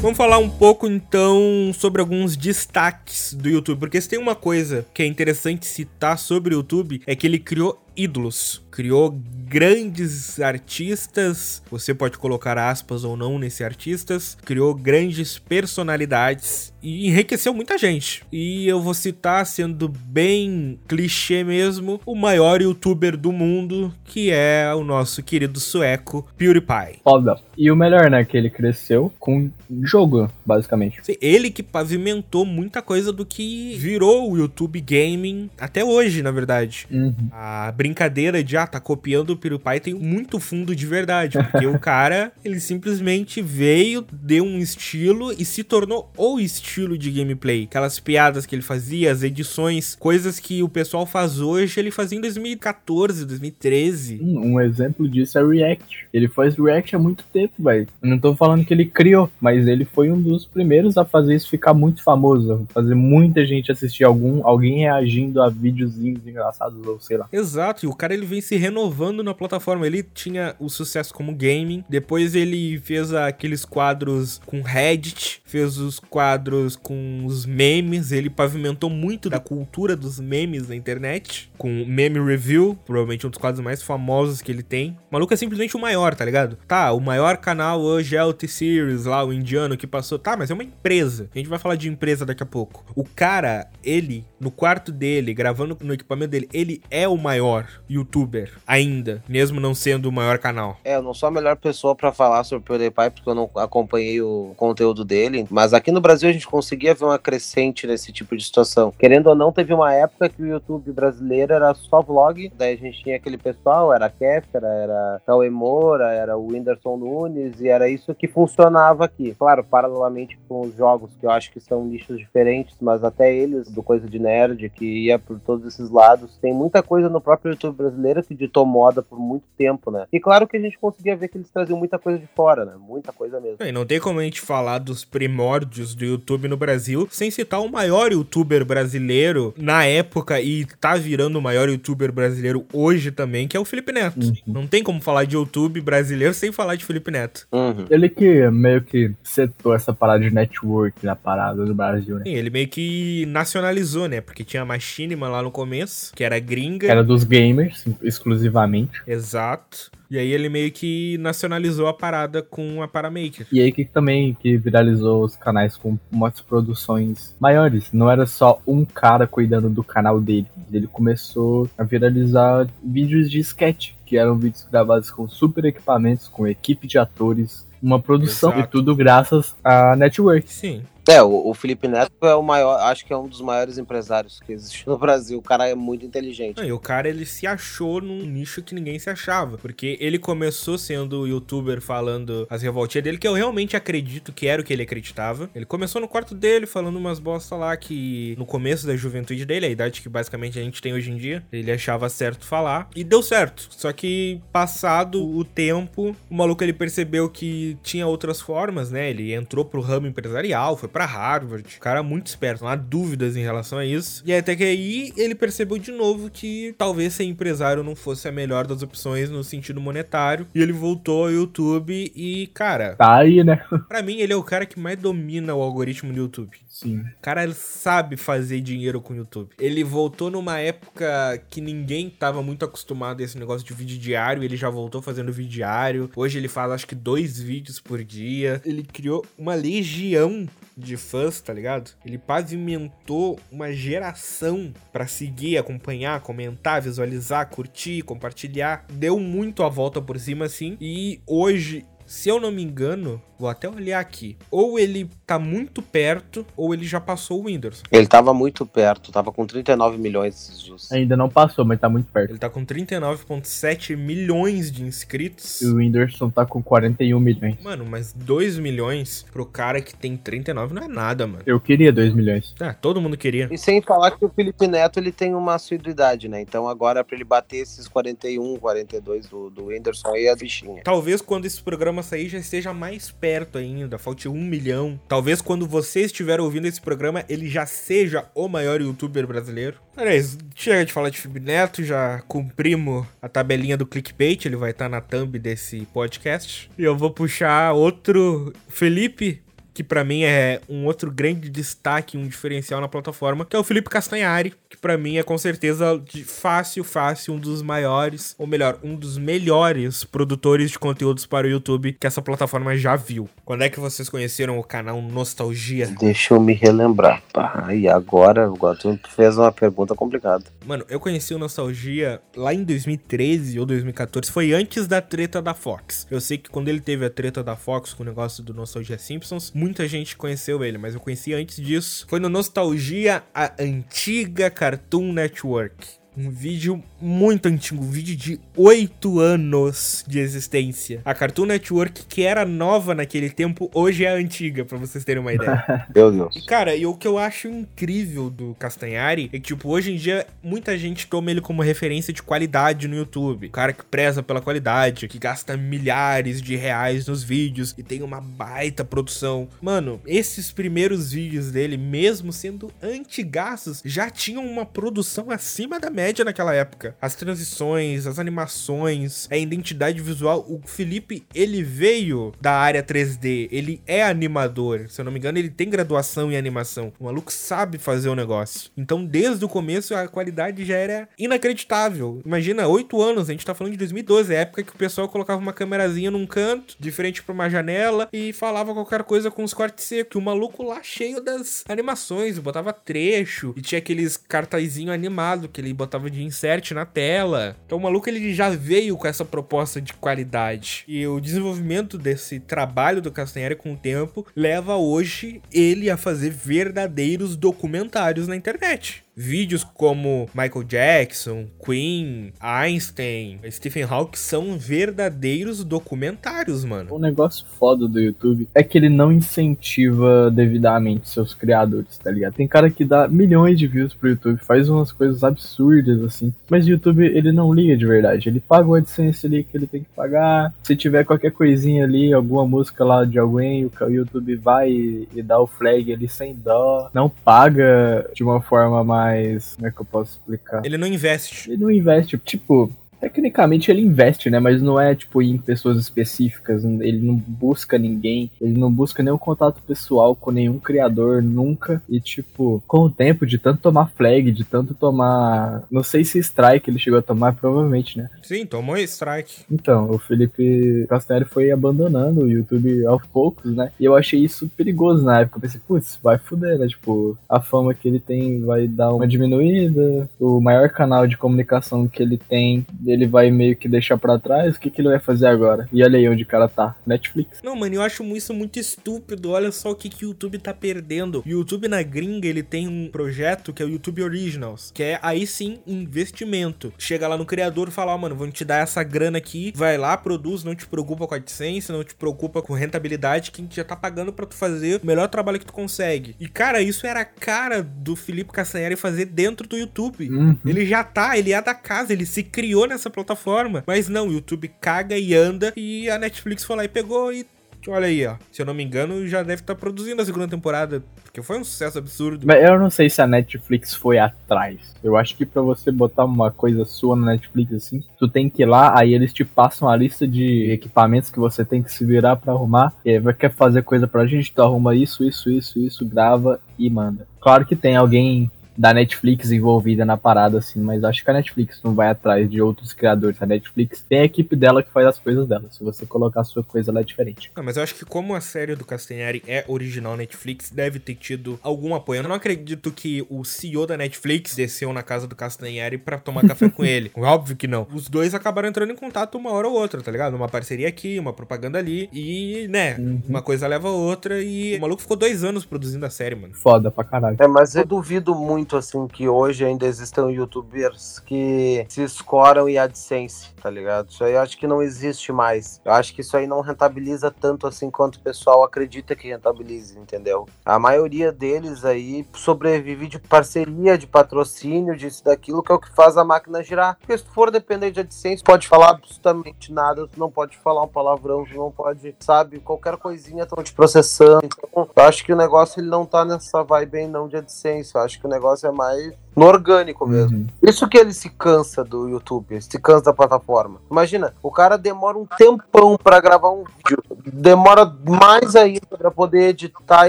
[0.09, 4.87] Vamos falar um pouco então sobre alguns destaques do YouTube, porque se tem uma coisa
[4.95, 11.61] que é interessante citar sobre o YouTube é que ele criou ídolos, criou grandes artistas,
[11.69, 18.23] você pode colocar aspas ou não nesse artistas, criou grandes personalidades e enriqueceu muita gente.
[18.31, 24.73] E eu vou citar, sendo bem clichê mesmo, o maior youtuber do mundo, que é
[24.75, 27.01] o nosso querido sueco PewDiePie.
[27.03, 27.37] Foda.
[27.57, 29.51] E o melhor, né, que ele cresceu com
[29.83, 31.01] jogo, basicamente.
[31.21, 36.87] Ele que pavimentou muita coisa do que virou o YouTube Gaming até hoje, na verdade.
[36.91, 37.29] Uhum.
[37.33, 41.79] A brincadeira de, ah, tá copiando o PewDiePie tem muito fundo de verdade, porque o
[41.79, 47.65] cara, ele simplesmente veio, deu um estilo e se tornou o estilo de gameplay.
[47.65, 52.19] Aquelas piadas que ele fazia, as edições, coisas que o pessoal faz hoje, ele fazia
[52.19, 54.21] em 2014, 2013.
[54.23, 56.09] Um exemplo disso é o React.
[56.13, 57.87] Ele faz React há muito tempo, velho.
[58.03, 61.35] Eu não tô falando que ele criou, mas ele foi um dos primeiros a fazer
[61.35, 67.01] isso ficar muito famoso, fazer muita gente assistir algum, alguém reagindo a videozinhos engraçados ou
[67.01, 67.29] sei lá.
[67.33, 69.87] Exato, e o cara ele vem se renovando na plataforma.
[69.87, 75.99] Ele tinha o sucesso como gaming, depois ele fez aqueles quadros com Reddit, fez os
[75.99, 82.21] quadros com os memes, ele pavimentou muito da cultura dos memes na internet, com meme
[82.21, 84.91] review, provavelmente um dos quadros mais famosos que ele tem.
[85.11, 86.59] O maluco é simplesmente o maior, tá ligado?
[86.67, 90.19] Tá, o maior canal hoje é o T-Series, lá, o indiano que passou.
[90.19, 91.31] Tá, mas é uma empresa.
[91.35, 92.85] A gente vai falar de empresa daqui a pouco.
[92.95, 98.48] O cara, ele, no quarto dele, gravando no equipamento dele, ele é o maior youtuber
[98.67, 100.77] ainda, mesmo não sendo o maior canal.
[100.85, 103.51] É, eu não sou a melhor pessoa para falar sobre o PewDiePie, porque eu não
[103.57, 108.13] acompanhei o conteúdo dele, mas aqui no Brasil a gente conseguia ver uma crescente nesse
[108.13, 108.93] tipo de situação.
[108.99, 112.77] Querendo ou não, teve uma época que o YouTube brasileiro era só vlog, daí a
[112.77, 117.89] gente tinha aquele pessoal, era Kéfera, era Cauê Moura, era o Whindersson Nunes, e era
[117.89, 119.35] isso que funcionava aqui.
[119.39, 123.71] Claro, paralelamente com os jogos, que eu acho que são nichos diferentes, mas até eles,
[123.71, 127.53] do Coisa de Nerd, que ia por todos esses lados, tem muita coisa no próprio
[127.53, 130.07] YouTube brasileiro que ditou moda por muito tempo, né?
[130.13, 132.73] E claro que a gente conseguia ver que eles traziam muita coisa de fora, né?
[132.79, 133.57] Muita coisa mesmo.
[133.61, 137.61] E não tem como a gente falar dos primórdios do YouTube no Brasil sem citar
[137.61, 143.49] o maior youtuber brasileiro na época e tá virando o maior youtuber brasileiro hoje também,
[143.49, 144.27] que é o Felipe Neto.
[144.27, 144.35] Uhum.
[144.47, 147.47] Não tem como falar de YouTube brasileiro sem falar de Felipe Neto.
[147.51, 147.87] Uhum.
[147.89, 152.25] Ele que meio que setou essa parada de network na parada do Brasil, né?
[152.25, 154.21] Sim, ele meio que nacionalizou, né?
[154.21, 156.89] Porque tinha a Machinima lá no começo, que era gringa.
[156.89, 157.85] Era dos gamers,
[158.19, 159.03] exclusivamente.
[159.07, 159.91] Exato.
[160.11, 163.47] E aí ele meio que nacionalizou a parada com a Paramaker.
[163.53, 167.91] E aí que também que viralizou os canais com umas produções maiores.
[167.93, 170.47] Não era só um cara cuidando do canal dele.
[170.73, 176.47] Ele começou a viralizar vídeos de sketch, que eram vídeos gravados com super equipamentos, com
[176.47, 178.69] equipe de atores, uma produção Exato.
[178.69, 180.51] e tudo graças à network.
[180.51, 180.83] Sim.
[181.09, 184.41] É, o, o, Felipe Neto é o maior, acho que é um dos maiores empresários
[184.41, 185.39] que existe no Brasil.
[185.39, 186.61] O cara é muito inteligente.
[186.61, 190.77] e o cara ele se achou num nicho que ninguém se achava, porque ele começou
[190.77, 194.83] sendo youtuber falando as revoltinhas dele, que eu realmente acredito que era o que ele
[194.83, 195.49] acreditava.
[195.55, 199.65] Ele começou no quarto dele falando umas bosta lá que no começo da juventude dele,
[199.65, 203.03] a idade que basicamente a gente tem hoje em dia, ele achava certo falar e
[203.03, 203.67] deu certo.
[203.71, 209.09] Só que passado o tempo, o maluco ele percebeu que tinha outras formas, né?
[209.09, 211.79] Ele entrou pro ramo empresarial, foi pra para Harvard.
[211.79, 214.21] Cara é muito esperto, não há dúvidas em relação a isso.
[214.27, 218.33] E até que aí ele percebeu de novo que talvez ser empresário não fosse a
[218.33, 220.49] melhor das opções no sentido monetário.
[220.53, 222.97] E ele voltou ao YouTube e, cara.
[222.97, 223.65] Tá aí, né?
[223.89, 226.59] pra mim, ele é o cara que mais domina o algoritmo do YouTube.
[226.69, 226.99] Sim.
[226.99, 229.51] O cara ele sabe fazer dinheiro com o YouTube.
[229.59, 234.45] Ele voltou numa época que ninguém tava muito acostumado a esse negócio de vídeo diário.
[234.45, 236.11] Ele já voltou fazendo vídeo diário.
[236.15, 238.61] Hoje ele faz acho que dois vídeos por dia.
[238.65, 240.47] Ele criou uma legião
[240.79, 241.91] de fãs, tá ligado?
[242.07, 248.87] Ele pavimentou uma geração para seguir, acompanhar, comentar, visualizar, curtir, compartilhar.
[248.91, 250.77] Deu muito a volta por cima assim.
[250.81, 254.37] E hoje se eu não me engano, vou até olhar aqui.
[254.51, 257.85] Ou ele tá muito perto, ou ele já passou o Whindersson.
[257.91, 260.91] Ele tava muito perto, tava com 39 milhões esses dias.
[260.91, 262.31] Ainda não passou, mas tá muito perto.
[262.31, 265.63] Ele tá com 39,7 milhões de inscritos.
[265.63, 267.57] E o Whindersson tá com 41 milhões.
[267.63, 271.43] Mano, mas 2 milhões pro cara que tem 39 não é nada, mano.
[271.47, 272.55] Eu queria 2 milhões.
[272.61, 273.49] Ah, todo mundo queria.
[273.51, 276.41] E sem falar que o Felipe Neto ele tem uma assiduidade, né?
[276.41, 280.83] Então agora pra ele bater esses 41, 42 do, do Whindersson aí é a bichinha.
[280.83, 283.28] Talvez quando esse programa sair já esteja mais perto
[283.59, 285.01] ainda, falte um milhão.
[285.09, 289.79] Talvez quando você estiver ouvindo esse programa, ele já seja o maior youtuber brasileiro.
[289.97, 294.71] Aliás, chega de falar de Felipe Neto, já cumprimos a tabelinha do clickbait, ele vai
[294.71, 296.71] estar na thumb desse podcast.
[296.79, 299.43] E eu vou puxar outro Felipe
[299.79, 303.63] que para mim é um outro grande destaque, um diferencial na plataforma, que é o
[303.63, 308.45] Felipe Castanhari, que para mim é com certeza de fácil, fácil um dos maiores, ou
[308.45, 313.29] melhor, um dos melhores produtores de conteúdos para o YouTube que essa plataforma já viu.
[313.45, 315.87] Quando é que vocês conheceram o canal Nostalgia?
[315.87, 317.23] Deixa eu me relembrar.
[317.33, 320.45] Pá, e agora, agora tu fez uma pergunta complicada.
[320.67, 325.55] Mano, eu conheci o Nostalgia lá em 2013 ou 2014, foi antes da treta da
[325.55, 326.05] Fox.
[326.11, 328.99] Eu sei que quando ele teve a treta da Fox com o negócio do Nostalgia
[328.99, 332.07] Simpsons, muita gente conheceu ele, mas eu conheci antes disso.
[332.09, 335.87] Foi no Nostalgia, a antiga Cartoon Network.
[336.19, 341.01] Um vídeo muito antigo, um vídeo de 8 anos de existência.
[341.05, 345.33] A Cartoon Network, que era nova naquele tempo, hoje é antiga, para vocês terem uma
[345.33, 345.87] ideia.
[345.95, 346.45] Meu Deus.
[346.45, 350.27] Cara, e o que eu acho incrível do Castanhari é que, tipo, hoje em dia,
[350.43, 353.47] muita gente toma ele como referência de qualidade no YouTube.
[353.47, 358.03] O cara que preza pela qualidade, que gasta milhares de reais nos vídeos e tem
[358.03, 359.49] uma baita produção.
[359.63, 366.08] Mano, esses primeiros vídeos dele, mesmo sendo antigaços, já tinham uma produção acima da média
[366.25, 366.97] naquela época.
[367.01, 370.45] As transições, as animações, a identidade visual.
[370.49, 374.87] O Felipe, ele veio da área 3D, ele é animador.
[374.89, 376.93] Se eu não me engano, ele tem graduação em animação.
[376.99, 378.71] O maluco sabe fazer o negócio.
[378.77, 382.21] Então, desde o começo, a qualidade já era inacreditável.
[382.25, 385.41] Imagina, oito anos, a gente tá falando de 2012, a época que o pessoal colocava
[385.41, 389.55] uma câmerazinha num canto, de frente pra uma janela, e falava qualquer coisa com os
[389.55, 390.17] cortes secos.
[390.17, 395.73] O maluco lá cheio das animações, botava trecho, e tinha aqueles cartazinho animado que ele
[395.73, 397.57] botava de insert na tela.
[397.67, 400.85] Então o maluco ele já veio com essa proposta de qualidade.
[400.87, 406.31] E o desenvolvimento desse trabalho do Castanheira com o tempo leva hoje ele a fazer
[406.31, 409.05] verdadeiros documentários na internet.
[409.21, 416.95] Vídeos como Michael Jackson, Queen, Einstein, Stephen Hawking são verdadeiros documentários, mano.
[416.95, 422.35] O negócio foda do YouTube é que ele não incentiva devidamente seus criadores, tá ligado?
[422.35, 426.65] Tem cara que dá milhões de views pro YouTube, faz umas coisas absurdas assim, mas
[426.67, 428.29] o YouTube ele não liga de verdade.
[428.29, 430.55] Ele paga o AdSense ali que ele tem que pagar.
[430.63, 435.41] Se tiver qualquer coisinha ali, alguma música lá de alguém, o YouTube vai e, dá
[435.41, 436.89] o flag ali sem dó.
[436.95, 439.55] Não paga de uma forma mais mais.
[439.55, 440.65] Como é que eu posso explicar?
[440.65, 441.51] Ele não investe.
[441.51, 442.19] Ele não investe.
[442.19, 444.41] Tipo, Tecnicamente ele investe, né?
[444.41, 446.65] Mas não é tipo em pessoas específicas.
[446.65, 448.31] Ele não busca ninguém.
[448.41, 451.83] Ele não busca nenhum contato pessoal com nenhum criador nunca.
[451.89, 455.65] E tipo, com o tempo de tanto tomar flag, de tanto tomar.
[455.71, 458.09] Não sei se strike ele chegou a tomar, provavelmente, né?
[458.23, 459.45] Sim, tomou strike.
[459.51, 463.71] Então, o Felipe Castelli foi abandonando o YouTube aos poucos, né?
[463.79, 465.39] E eu achei isso perigoso na época.
[465.39, 466.67] Eu pensei, putz, vai fuder, né?
[466.67, 470.09] Tipo, a fama que ele tem vai dar uma diminuída.
[470.19, 474.57] O maior canal de comunicação que ele tem ele vai meio que deixar para trás,
[474.57, 475.69] o que, que ele vai fazer agora?
[475.73, 477.41] E olha aí onde o cara tá, Netflix.
[477.43, 479.31] Não, mano, eu acho isso muito estúpido.
[479.31, 481.23] Olha só o que, que o YouTube tá perdendo.
[481.25, 484.99] O YouTube na gringa, ele tem um projeto que é o YouTube Originals, que é
[485.03, 486.73] aí sim investimento.
[486.79, 489.53] Chega lá no criador e fala, ó, oh, mano, vou te dar essa grana aqui,
[489.55, 493.41] vai lá, produz, não te preocupa com a AdSense, não te preocupa com rentabilidade, que
[493.41, 496.17] a gente já tá pagando para tu fazer o melhor trabalho que tu consegue.
[496.19, 500.09] E, cara, isso era a cara do Felipe Castanheira fazer dentro do YouTube.
[500.09, 500.39] Uhum.
[500.45, 503.65] Ele já tá, ele é da casa, ele se criou nessa nessa plataforma.
[503.67, 507.27] Mas não, o YouTube caga e anda e a Netflix foi lá e pegou e
[507.67, 508.15] olha aí, ó.
[508.33, 511.39] Se eu não me engano, já deve estar tá produzindo a segunda temporada, porque foi
[511.39, 512.27] um sucesso absurdo.
[512.27, 514.75] Mas eu não sei se a Netflix foi atrás.
[514.83, 518.43] Eu acho que para você botar uma coisa sua na Netflix assim, tu tem que
[518.43, 521.85] ir lá, aí eles te passam a lista de equipamentos que você tem que se
[521.85, 522.73] virar para arrumar.
[522.85, 526.41] E aí, vai quer fazer coisa pra gente, tu arruma isso, isso, isso, isso, grava
[526.59, 527.07] e manda.
[527.21, 531.61] Claro que tem alguém da Netflix envolvida na parada, assim, mas acho que a Netflix
[531.63, 533.23] não vai atrás de outros criadores.
[533.23, 535.45] A Netflix tem a equipe dela que faz as coisas dela.
[535.49, 537.31] Se você colocar a sua coisa lá é diferente.
[537.37, 540.97] Não, mas eu acho que como a série do Castanhari é original Netflix, deve ter
[540.97, 542.01] tido algum apoio.
[542.01, 546.27] Eu não acredito que o CEO da Netflix desceu na casa do Castanhari para tomar
[546.27, 546.91] café com ele.
[546.97, 547.65] Óbvio que não.
[547.73, 550.15] Os dois acabaram entrando em contato uma hora ou outra, tá ligado?
[550.15, 551.89] Uma parceria aqui, uma propaganda ali.
[551.93, 553.03] E, né, uhum.
[553.09, 554.21] uma coisa leva a outra.
[554.21, 556.35] E o maluco ficou dois anos produzindo a série, mano.
[556.35, 557.17] Foda pra caralho.
[557.21, 562.49] É, mas eu duvido muito muito assim que hoje ainda existam youtubers que se escoram
[562.49, 563.91] em AdSense, tá ligado?
[563.91, 565.61] Isso aí eu acho que não existe mais.
[565.63, 569.79] Eu acho que isso aí não rentabiliza tanto assim quanto o pessoal acredita que rentabilize,
[569.79, 570.27] entendeu?
[570.47, 575.71] A maioria deles aí sobrevive de parceria, de patrocínio, disso daquilo, que é o que
[575.75, 576.79] faz a máquina girar.
[576.79, 580.69] Porque se for depender de AdSense, pode falar absolutamente nada, tu não pode falar um
[580.69, 584.25] palavrão, tu não pode, sabe, qualquer coisinha estão te processando.
[584.25, 587.75] Então, eu acho que o negócio ele não tá nessa vibe aí não de AdSense.
[587.75, 590.19] Eu acho que o negócio negócio é mais no orgânico mesmo.
[590.19, 590.27] Uhum.
[590.43, 593.61] Isso que ele se cansa do YouTube, se cansa da plataforma.
[593.71, 599.31] Imagina, o cara demora um tempão para gravar um vídeo, demora mais ainda para poder
[599.31, 599.89] editar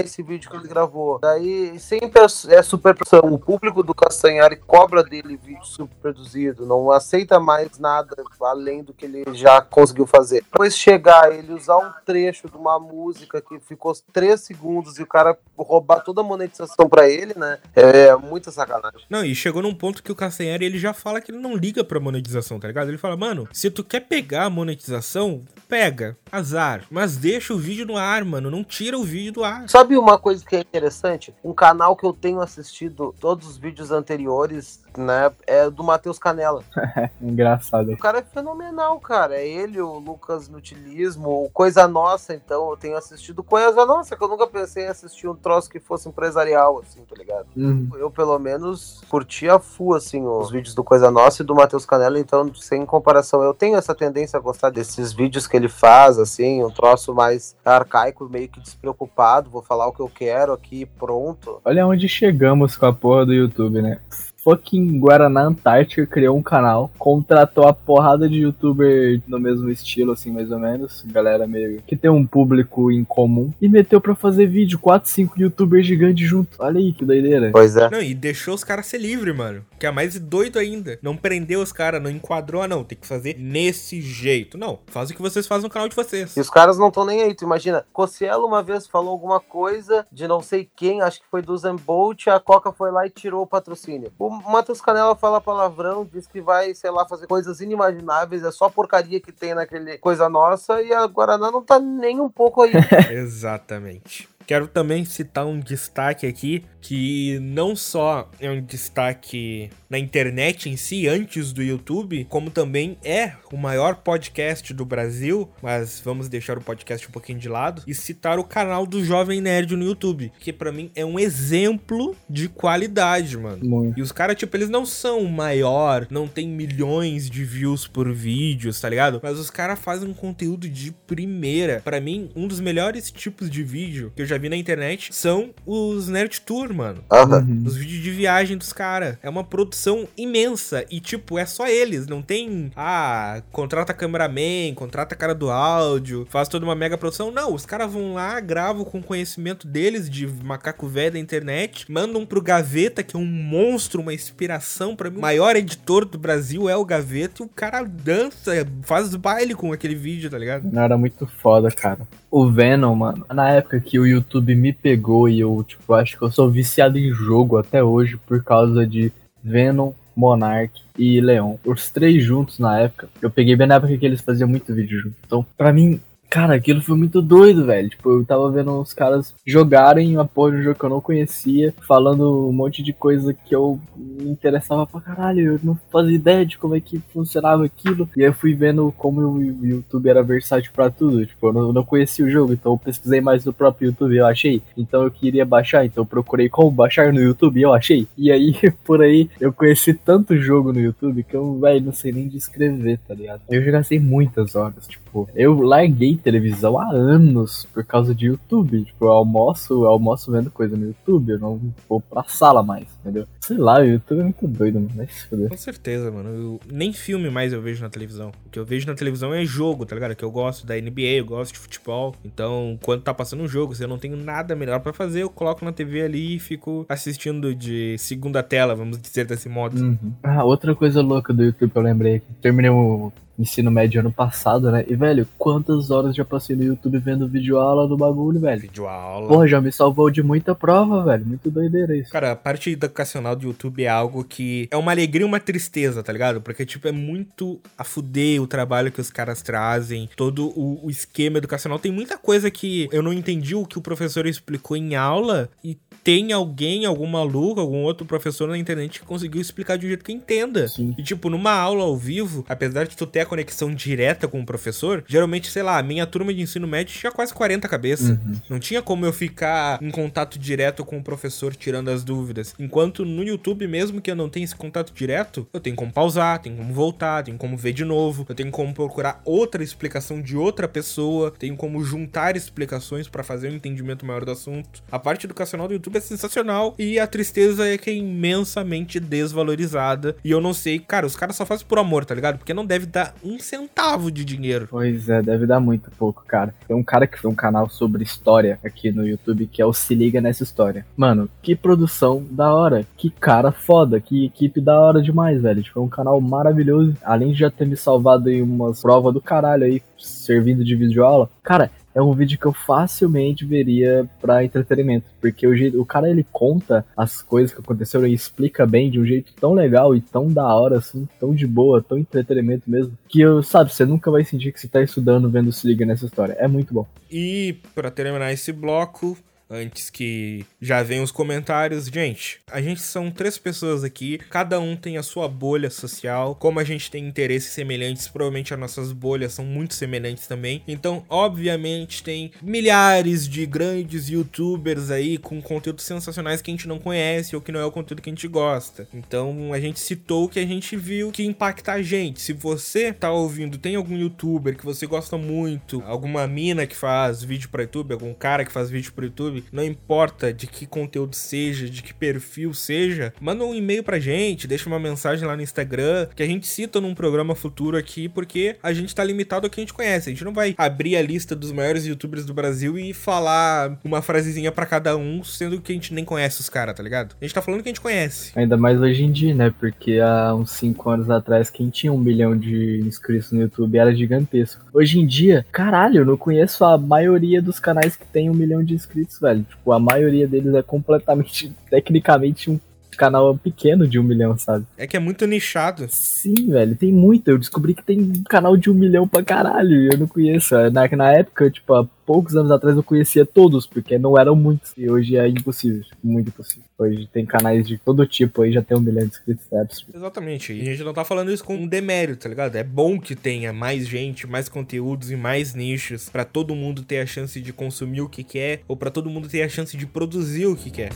[0.00, 1.18] esse vídeo que ele gravou.
[1.20, 3.20] Daí sempre é super pressão.
[3.20, 8.92] O público do Castanhari cobra dele vídeo super produzido, não aceita mais nada além do
[8.92, 10.42] que ele já conseguiu fazer.
[10.42, 15.06] Depois chegar ele usar um trecho de uma música que ficou 3 segundos e o
[15.06, 17.58] cara roubar toda a monetização para ele, né?
[17.76, 19.02] É muita sacanagem.
[19.08, 21.82] Não, e chegou num ponto que o Castanheira ele já fala que ele não liga
[21.84, 22.88] pra monetização, tá ligado?
[22.88, 26.84] Ele fala, mano, se tu quer pegar a monetização, pega, azar.
[26.90, 28.50] Mas deixa o vídeo no ar, mano.
[28.50, 29.68] Não tira o vídeo do ar.
[29.68, 31.34] Sabe uma coisa que é interessante?
[31.44, 35.30] Um canal que eu tenho assistido todos os vídeos anteriores né?
[35.46, 36.64] É do Matheus Canela.
[37.20, 37.92] Engraçado.
[37.92, 39.36] O cara é fenomenal, cara.
[39.36, 42.70] É ele, o Lucas Nutilismo, o Coisa Nossa, então.
[42.70, 46.08] Eu tenho assistido Coisa Nossa, que eu nunca pensei em assistir um troço que fosse
[46.08, 47.46] empresarial, assim, tá ligado?
[47.56, 47.90] Uhum.
[47.94, 51.84] Eu, pelo menos, curti a full, assim, os vídeos do Coisa Nossa e do Matheus
[51.84, 53.42] Canela, então, sem comparação.
[53.42, 57.56] Eu tenho essa tendência a gostar desses vídeos que ele faz, assim, um troço mais
[57.64, 59.50] arcaico, meio que despreocupado.
[59.50, 61.60] Vou falar o que eu quero aqui, pronto.
[61.64, 64.00] Olha onde chegamos com a porra do YouTube, né?
[64.42, 70.30] Fucking Guaraná Antártica criou um canal, contratou a porrada de youtuber no mesmo estilo, assim,
[70.30, 71.04] mais ou menos.
[71.06, 73.52] Galera meio que tem um público em comum.
[73.60, 76.56] E meteu pra fazer vídeo, 4, 5 youtubers gigantes junto.
[76.58, 77.50] Olha aí que doideira.
[77.52, 77.90] Pois é.
[77.90, 79.64] Não, e deixou os caras ser livre, mano.
[79.78, 80.98] Que é mais doido ainda.
[81.02, 82.84] Não prendeu os caras, não enquadrou, não.
[82.84, 84.58] Tem que fazer nesse jeito.
[84.58, 86.36] Não, faz o que vocês fazem no canal de vocês.
[86.36, 87.34] E os caras não estão nem aí.
[87.34, 91.42] Tu imagina, Cossielo uma vez falou alguma coisa de não sei quem, acho que foi
[91.42, 94.12] do Zambolt, a Coca foi lá e tirou o patrocínio.
[94.18, 98.52] O o Matheus Canela fala palavrão, diz que vai, sei lá, fazer coisas inimagináveis, é
[98.52, 102.62] só porcaria que tem naquele coisa nossa, e a Guaraná não tá nem um pouco
[102.62, 102.72] aí.
[103.10, 104.28] Exatamente.
[104.50, 110.76] Quero também citar um destaque aqui que não só é um destaque na internet em
[110.76, 116.56] si, antes do YouTube, como também é o maior podcast do Brasil, mas vamos deixar
[116.56, 120.32] o podcast um pouquinho de lado e citar o canal do Jovem Nerd no YouTube,
[120.40, 123.64] que para mim é um exemplo de qualidade, mano.
[123.64, 123.98] Muito.
[123.98, 128.12] E os caras, tipo, eles não são o maior, não tem milhões de views por
[128.12, 129.20] vídeos, tá ligado?
[129.22, 131.80] Mas os caras fazem um conteúdo de primeira.
[131.84, 135.50] Para mim, um dos melhores tipos de vídeo que eu já vi na internet são
[135.66, 137.04] os Nerd Tour, mano.
[137.10, 137.62] Uhum.
[137.64, 139.16] Os vídeos de viagem dos caras.
[139.22, 140.84] É uma produção imensa.
[140.90, 142.06] E, tipo, é só eles.
[142.06, 142.72] Não tem.
[142.74, 147.30] Ah, contrata cameraman, contrata cara do áudio, faz toda uma mega produção.
[147.30, 152.24] Não, os caras vão lá, gravam com conhecimento deles de macaco velho da internet, mandam
[152.24, 155.18] pro Gaveta, que é um monstro, uma inspiração para mim.
[155.18, 157.42] O maior editor do Brasil é o Gaveta.
[157.42, 160.70] E o cara dança, faz baile com aquele vídeo, tá ligado?
[160.70, 162.00] Não, era muito foda, cara.
[162.30, 166.22] O Venom, mano, na época que o YouTube me pegou e eu, tipo, acho que
[166.22, 169.12] eu sou viciado em jogo até hoje por causa de
[169.42, 171.56] Venom, Monarch e Leon.
[171.64, 173.08] Os três juntos na época.
[173.20, 175.16] Eu peguei bem na época que eles faziam muito vídeo junto.
[175.26, 177.88] Então, pra mim, Cara, aquilo foi muito doido, velho.
[177.88, 181.00] Tipo, eu tava vendo os caras jogarem uma porra de um jogo que eu não
[181.00, 185.54] conhecia, falando um monte de coisa que eu me interessava pra caralho.
[185.54, 188.08] Eu não fazia ideia de como é que funcionava aquilo.
[188.16, 191.26] E aí eu fui vendo como o YouTube era versátil pra tudo.
[191.26, 194.26] Tipo, eu não, não conhecia o jogo, então eu pesquisei mais no próprio YouTube eu
[194.26, 194.62] achei.
[194.76, 198.06] Então eu queria baixar, então eu procurei como baixar no YouTube eu achei.
[198.16, 198.54] E aí,
[198.86, 203.00] por aí, eu conheci tanto jogo no YouTube que eu, velho, não sei nem descrever,
[203.08, 203.40] tá ligado?
[203.50, 208.84] Eu já gastei muitas horas, tipo, eu larguei televisão há anos por causa de YouTube.
[208.84, 212.86] Tipo, eu almoço, eu almoço vendo coisa no YouTube, eu não vou pra sala mais,
[213.00, 213.26] entendeu?
[213.40, 215.08] Sei lá, o YouTube é muito doido, mano.
[215.48, 216.28] Com certeza, mano.
[216.30, 218.32] Eu, nem filme mais eu vejo na televisão.
[218.46, 220.14] O que eu vejo na televisão é jogo, tá ligado?
[220.14, 222.14] Que eu gosto da NBA, eu gosto de futebol.
[222.24, 225.30] Então, quando tá passando um jogo, se eu não tenho nada melhor para fazer, eu
[225.30, 229.80] coloco na TV ali e fico assistindo de segunda tela, vamos dizer desse modo.
[229.80, 230.12] Uhum.
[230.22, 232.22] Ah, outra coisa louca do YouTube que eu lembrei.
[232.40, 234.84] Terminei o ensino médio ano passado, né?
[234.88, 238.60] E, velho, quantas horas já passei no YouTube vendo videoaula do bagulho, velho?
[238.60, 239.28] Videoaula.
[239.28, 241.26] Porra, já me salvou de muita prova, velho.
[241.26, 242.10] Muito doideira isso.
[242.10, 246.02] Cara, a parte educacional do YouTube é algo que é uma alegria e uma tristeza,
[246.02, 246.40] tá ligado?
[246.40, 250.90] Porque, tipo, é muito a fuder o trabalho que os caras trazem, todo o, o
[250.90, 251.78] esquema educacional.
[251.78, 255.76] Tem muita coisa que eu não entendi o que o professor explicou em aula e
[256.02, 260.04] tem alguém, algum maluco, algum outro professor na internet que conseguiu explicar de um jeito
[260.04, 260.68] que entenda.
[260.68, 260.94] Sim.
[260.96, 264.46] E, tipo, numa aula ao vivo, apesar de tu ter a conexão direta com o
[264.46, 268.10] professor, geralmente, sei lá, a minha turma de ensino médio tinha quase 40 cabeças.
[268.10, 268.32] Uhum.
[268.48, 272.54] Não tinha como eu ficar em contato direto com o professor tirando as dúvidas.
[272.58, 276.38] Enquanto no YouTube, mesmo que eu não tenha esse contato direto, eu tenho como pausar,
[276.40, 280.36] tenho como voltar, tenho como ver de novo, eu tenho como procurar outra explicação de
[280.36, 284.82] outra pessoa, tenho como juntar explicações para fazer um entendimento maior do assunto.
[284.90, 289.00] A parte educacional do YouTube YouTube é sensacional e a tristeza é que é imensamente
[289.00, 290.16] desvalorizada.
[290.24, 292.38] E eu não sei, cara, os caras só fazem por amor, tá ligado?
[292.38, 294.68] Porque não deve dar um centavo de dinheiro.
[294.70, 296.54] Pois é, deve dar muito pouco, cara.
[296.66, 299.72] Tem um cara que fez um canal sobre história aqui no YouTube que é o
[299.72, 300.86] Se Liga Nessa História.
[300.96, 302.86] Mano, que produção da hora.
[302.96, 304.00] Que cara foda.
[304.00, 305.62] Que equipe da hora demais, velho.
[305.62, 306.96] Tipo, é um canal maravilhoso.
[307.02, 311.28] Além de já ter me salvado em umas provas do caralho aí, servindo de videoaula.
[311.42, 316.10] Cara, é um vídeo que eu facilmente veria para entretenimento, porque o, jeito, o cara
[316.10, 320.00] ele conta as coisas que aconteceram e explica bem de um jeito tão legal e
[320.00, 324.10] tão da hora, assim, tão de boa, tão entretenimento mesmo, que eu, sabe, você nunca
[324.10, 326.36] vai sentir que você tá estudando vendo Se Liga nessa história.
[326.38, 326.86] É muito bom.
[327.10, 329.16] E para terminar esse bloco,
[329.50, 331.86] antes que já venham os comentários.
[331.86, 336.34] Gente, a gente são três pessoas aqui, cada um tem a sua bolha social.
[336.36, 340.62] Como a gente tem interesses semelhantes, provavelmente as nossas bolhas são muito semelhantes também.
[340.68, 346.78] Então, obviamente, tem milhares de grandes youtubers aí com conteúdos sensacionais que a gente não
[346.78, 348.86] conhece ou que não é o conteúdo que a gente gosta.
[348.94, 352.20] Então, a gente citou o que a gente viu que impacta a gente.
[352.20, 357.22] Se você tá ouvindo, tem algum youtuber que você gosta muito, alguma mina que faz
[357.22, 361.14] vídeo para YouTube, algum cara que faz vídeo para YouTube, não importa de que conteúdo
[361.14, 365.42] seja, de que perfil seja, manda um e-mail pra gente, deixa uma mensagem lá no
[365.42, 369.50] Instagram, que a gente cita num programa futuro aqui, porque a gente tá limitado ao
[369.50, 370.08] que a gente conhece.
[370.08, 374.02] A gente não vai abrir a lista dos maiores youtubers do Brasil e falar uma
[374.02, 377.16] frasezinha para cada um, sendo que a gente nem conhece os caras, tá ligado?
[377.20, 378.32] A gente tá falando que a gente conhece.
[378.36, 379.52] Ainda mais hoje em dia, né?
[379.58, 383.94] Porque há uns 5 anos atrás, quem tinha um milhão de inscritos no YouTube era
[383.94, 384.64] gigantesco.
[384.72, 388.62] Hoje em dia, caralho, eu não conheço a maioria dos canais que tem um milhão
[388.62, 389.46] de inscritos, velho velho.
[389.48, 392.58] Tipo, a maioria deles é completamente, tecnicamente, um
[392.96, 394.66] canal pequeno de um milhão, sabe?
[394.76, 395.86] É que é muito nichado.
[395.88, 397.28] Sim, velho, tem muito.
[397.28, 400.54] Eu descobri que tem um canal de um milhão pra caralho e eu não conheço.
[400.70, 404.72] Na, na época, tipo, há poucos anos atrás eu conhecia todos, porque não eram muitos.
[404.76, 406.64] E hoje é impossível, tipo, muito impossível.
[406.76, 409.46] Hoje tem canais de todo tipo aí, já tem um milhão de inscritos.
[409.52, 409.96] É absurdo.
[409.96, 410.52] Exatamente.
[410.52, 412.56] E a gente não tá falando isso com um demérito, tá ligado?
[412.56, 416.98] É bom que tenha mais gente, mais conteúdos e mais nichos para todo mundo ter
[416.98, 419.86] a chance de consumir o que quer ou para todo mundo ter a chance de
[419.86, 420.90] produzir o que quer.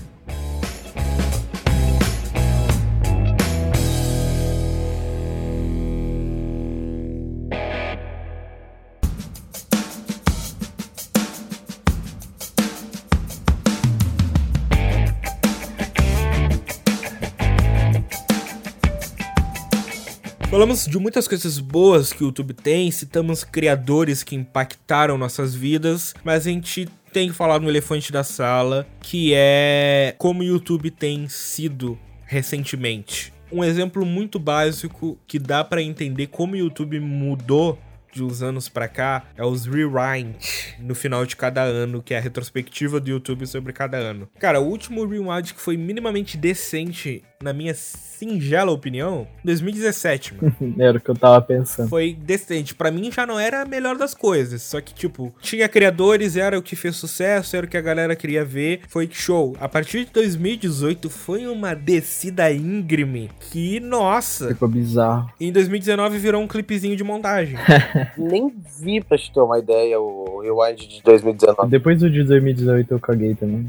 [20.54, 26.14] Falamos de muitas coisas boas que o YouTube tem, citamos criadores que impactaram nossas vidas,
[26.22, 30.92] mas a gente tem que falar no elefante da sala, que é como o YouTube
[30.92, 33.32] tem sido recentemente.
[33.50, 37.76] Um exemplo muito básico que dá para entender como o YouTube mudou
[38.12, 40.36] de uns anos para cá é os rewind
[40.78, 44.28] no final de cada ano, que é a retrospectiva do YouTube sobre cada ano.
[44.38, 50.56] Cara, o último rewind que foi minimamente decente na minha singela opinião, 2017, mano.
[50.80, 51.90] era o que eu tava pensando.
[51.90, 52.74] Foi decente.
[52.74, 54.62] Para mim já não era a melhor das coisas.
[54.62, 58.16] Só que, tipo, tinha criadores, era o que fez sucesso, era o que a galera
[58.16, 58.80] queria ver.
[58.88, 59.54] Foi show.
[59.60, 64.48] A partir de 2018 foi uma descida íngreme que, nossa.
[64.48, 65.30] Ficou bizarro.
[65.38, 67.58] Em 2019 virou um clipezinho de montagem.
[68.16, 71.68] Nem vi pra te ter uma ideia o Rewind de 2019.
[71.68, 73.68] Depois do de 2018 eu caguei também.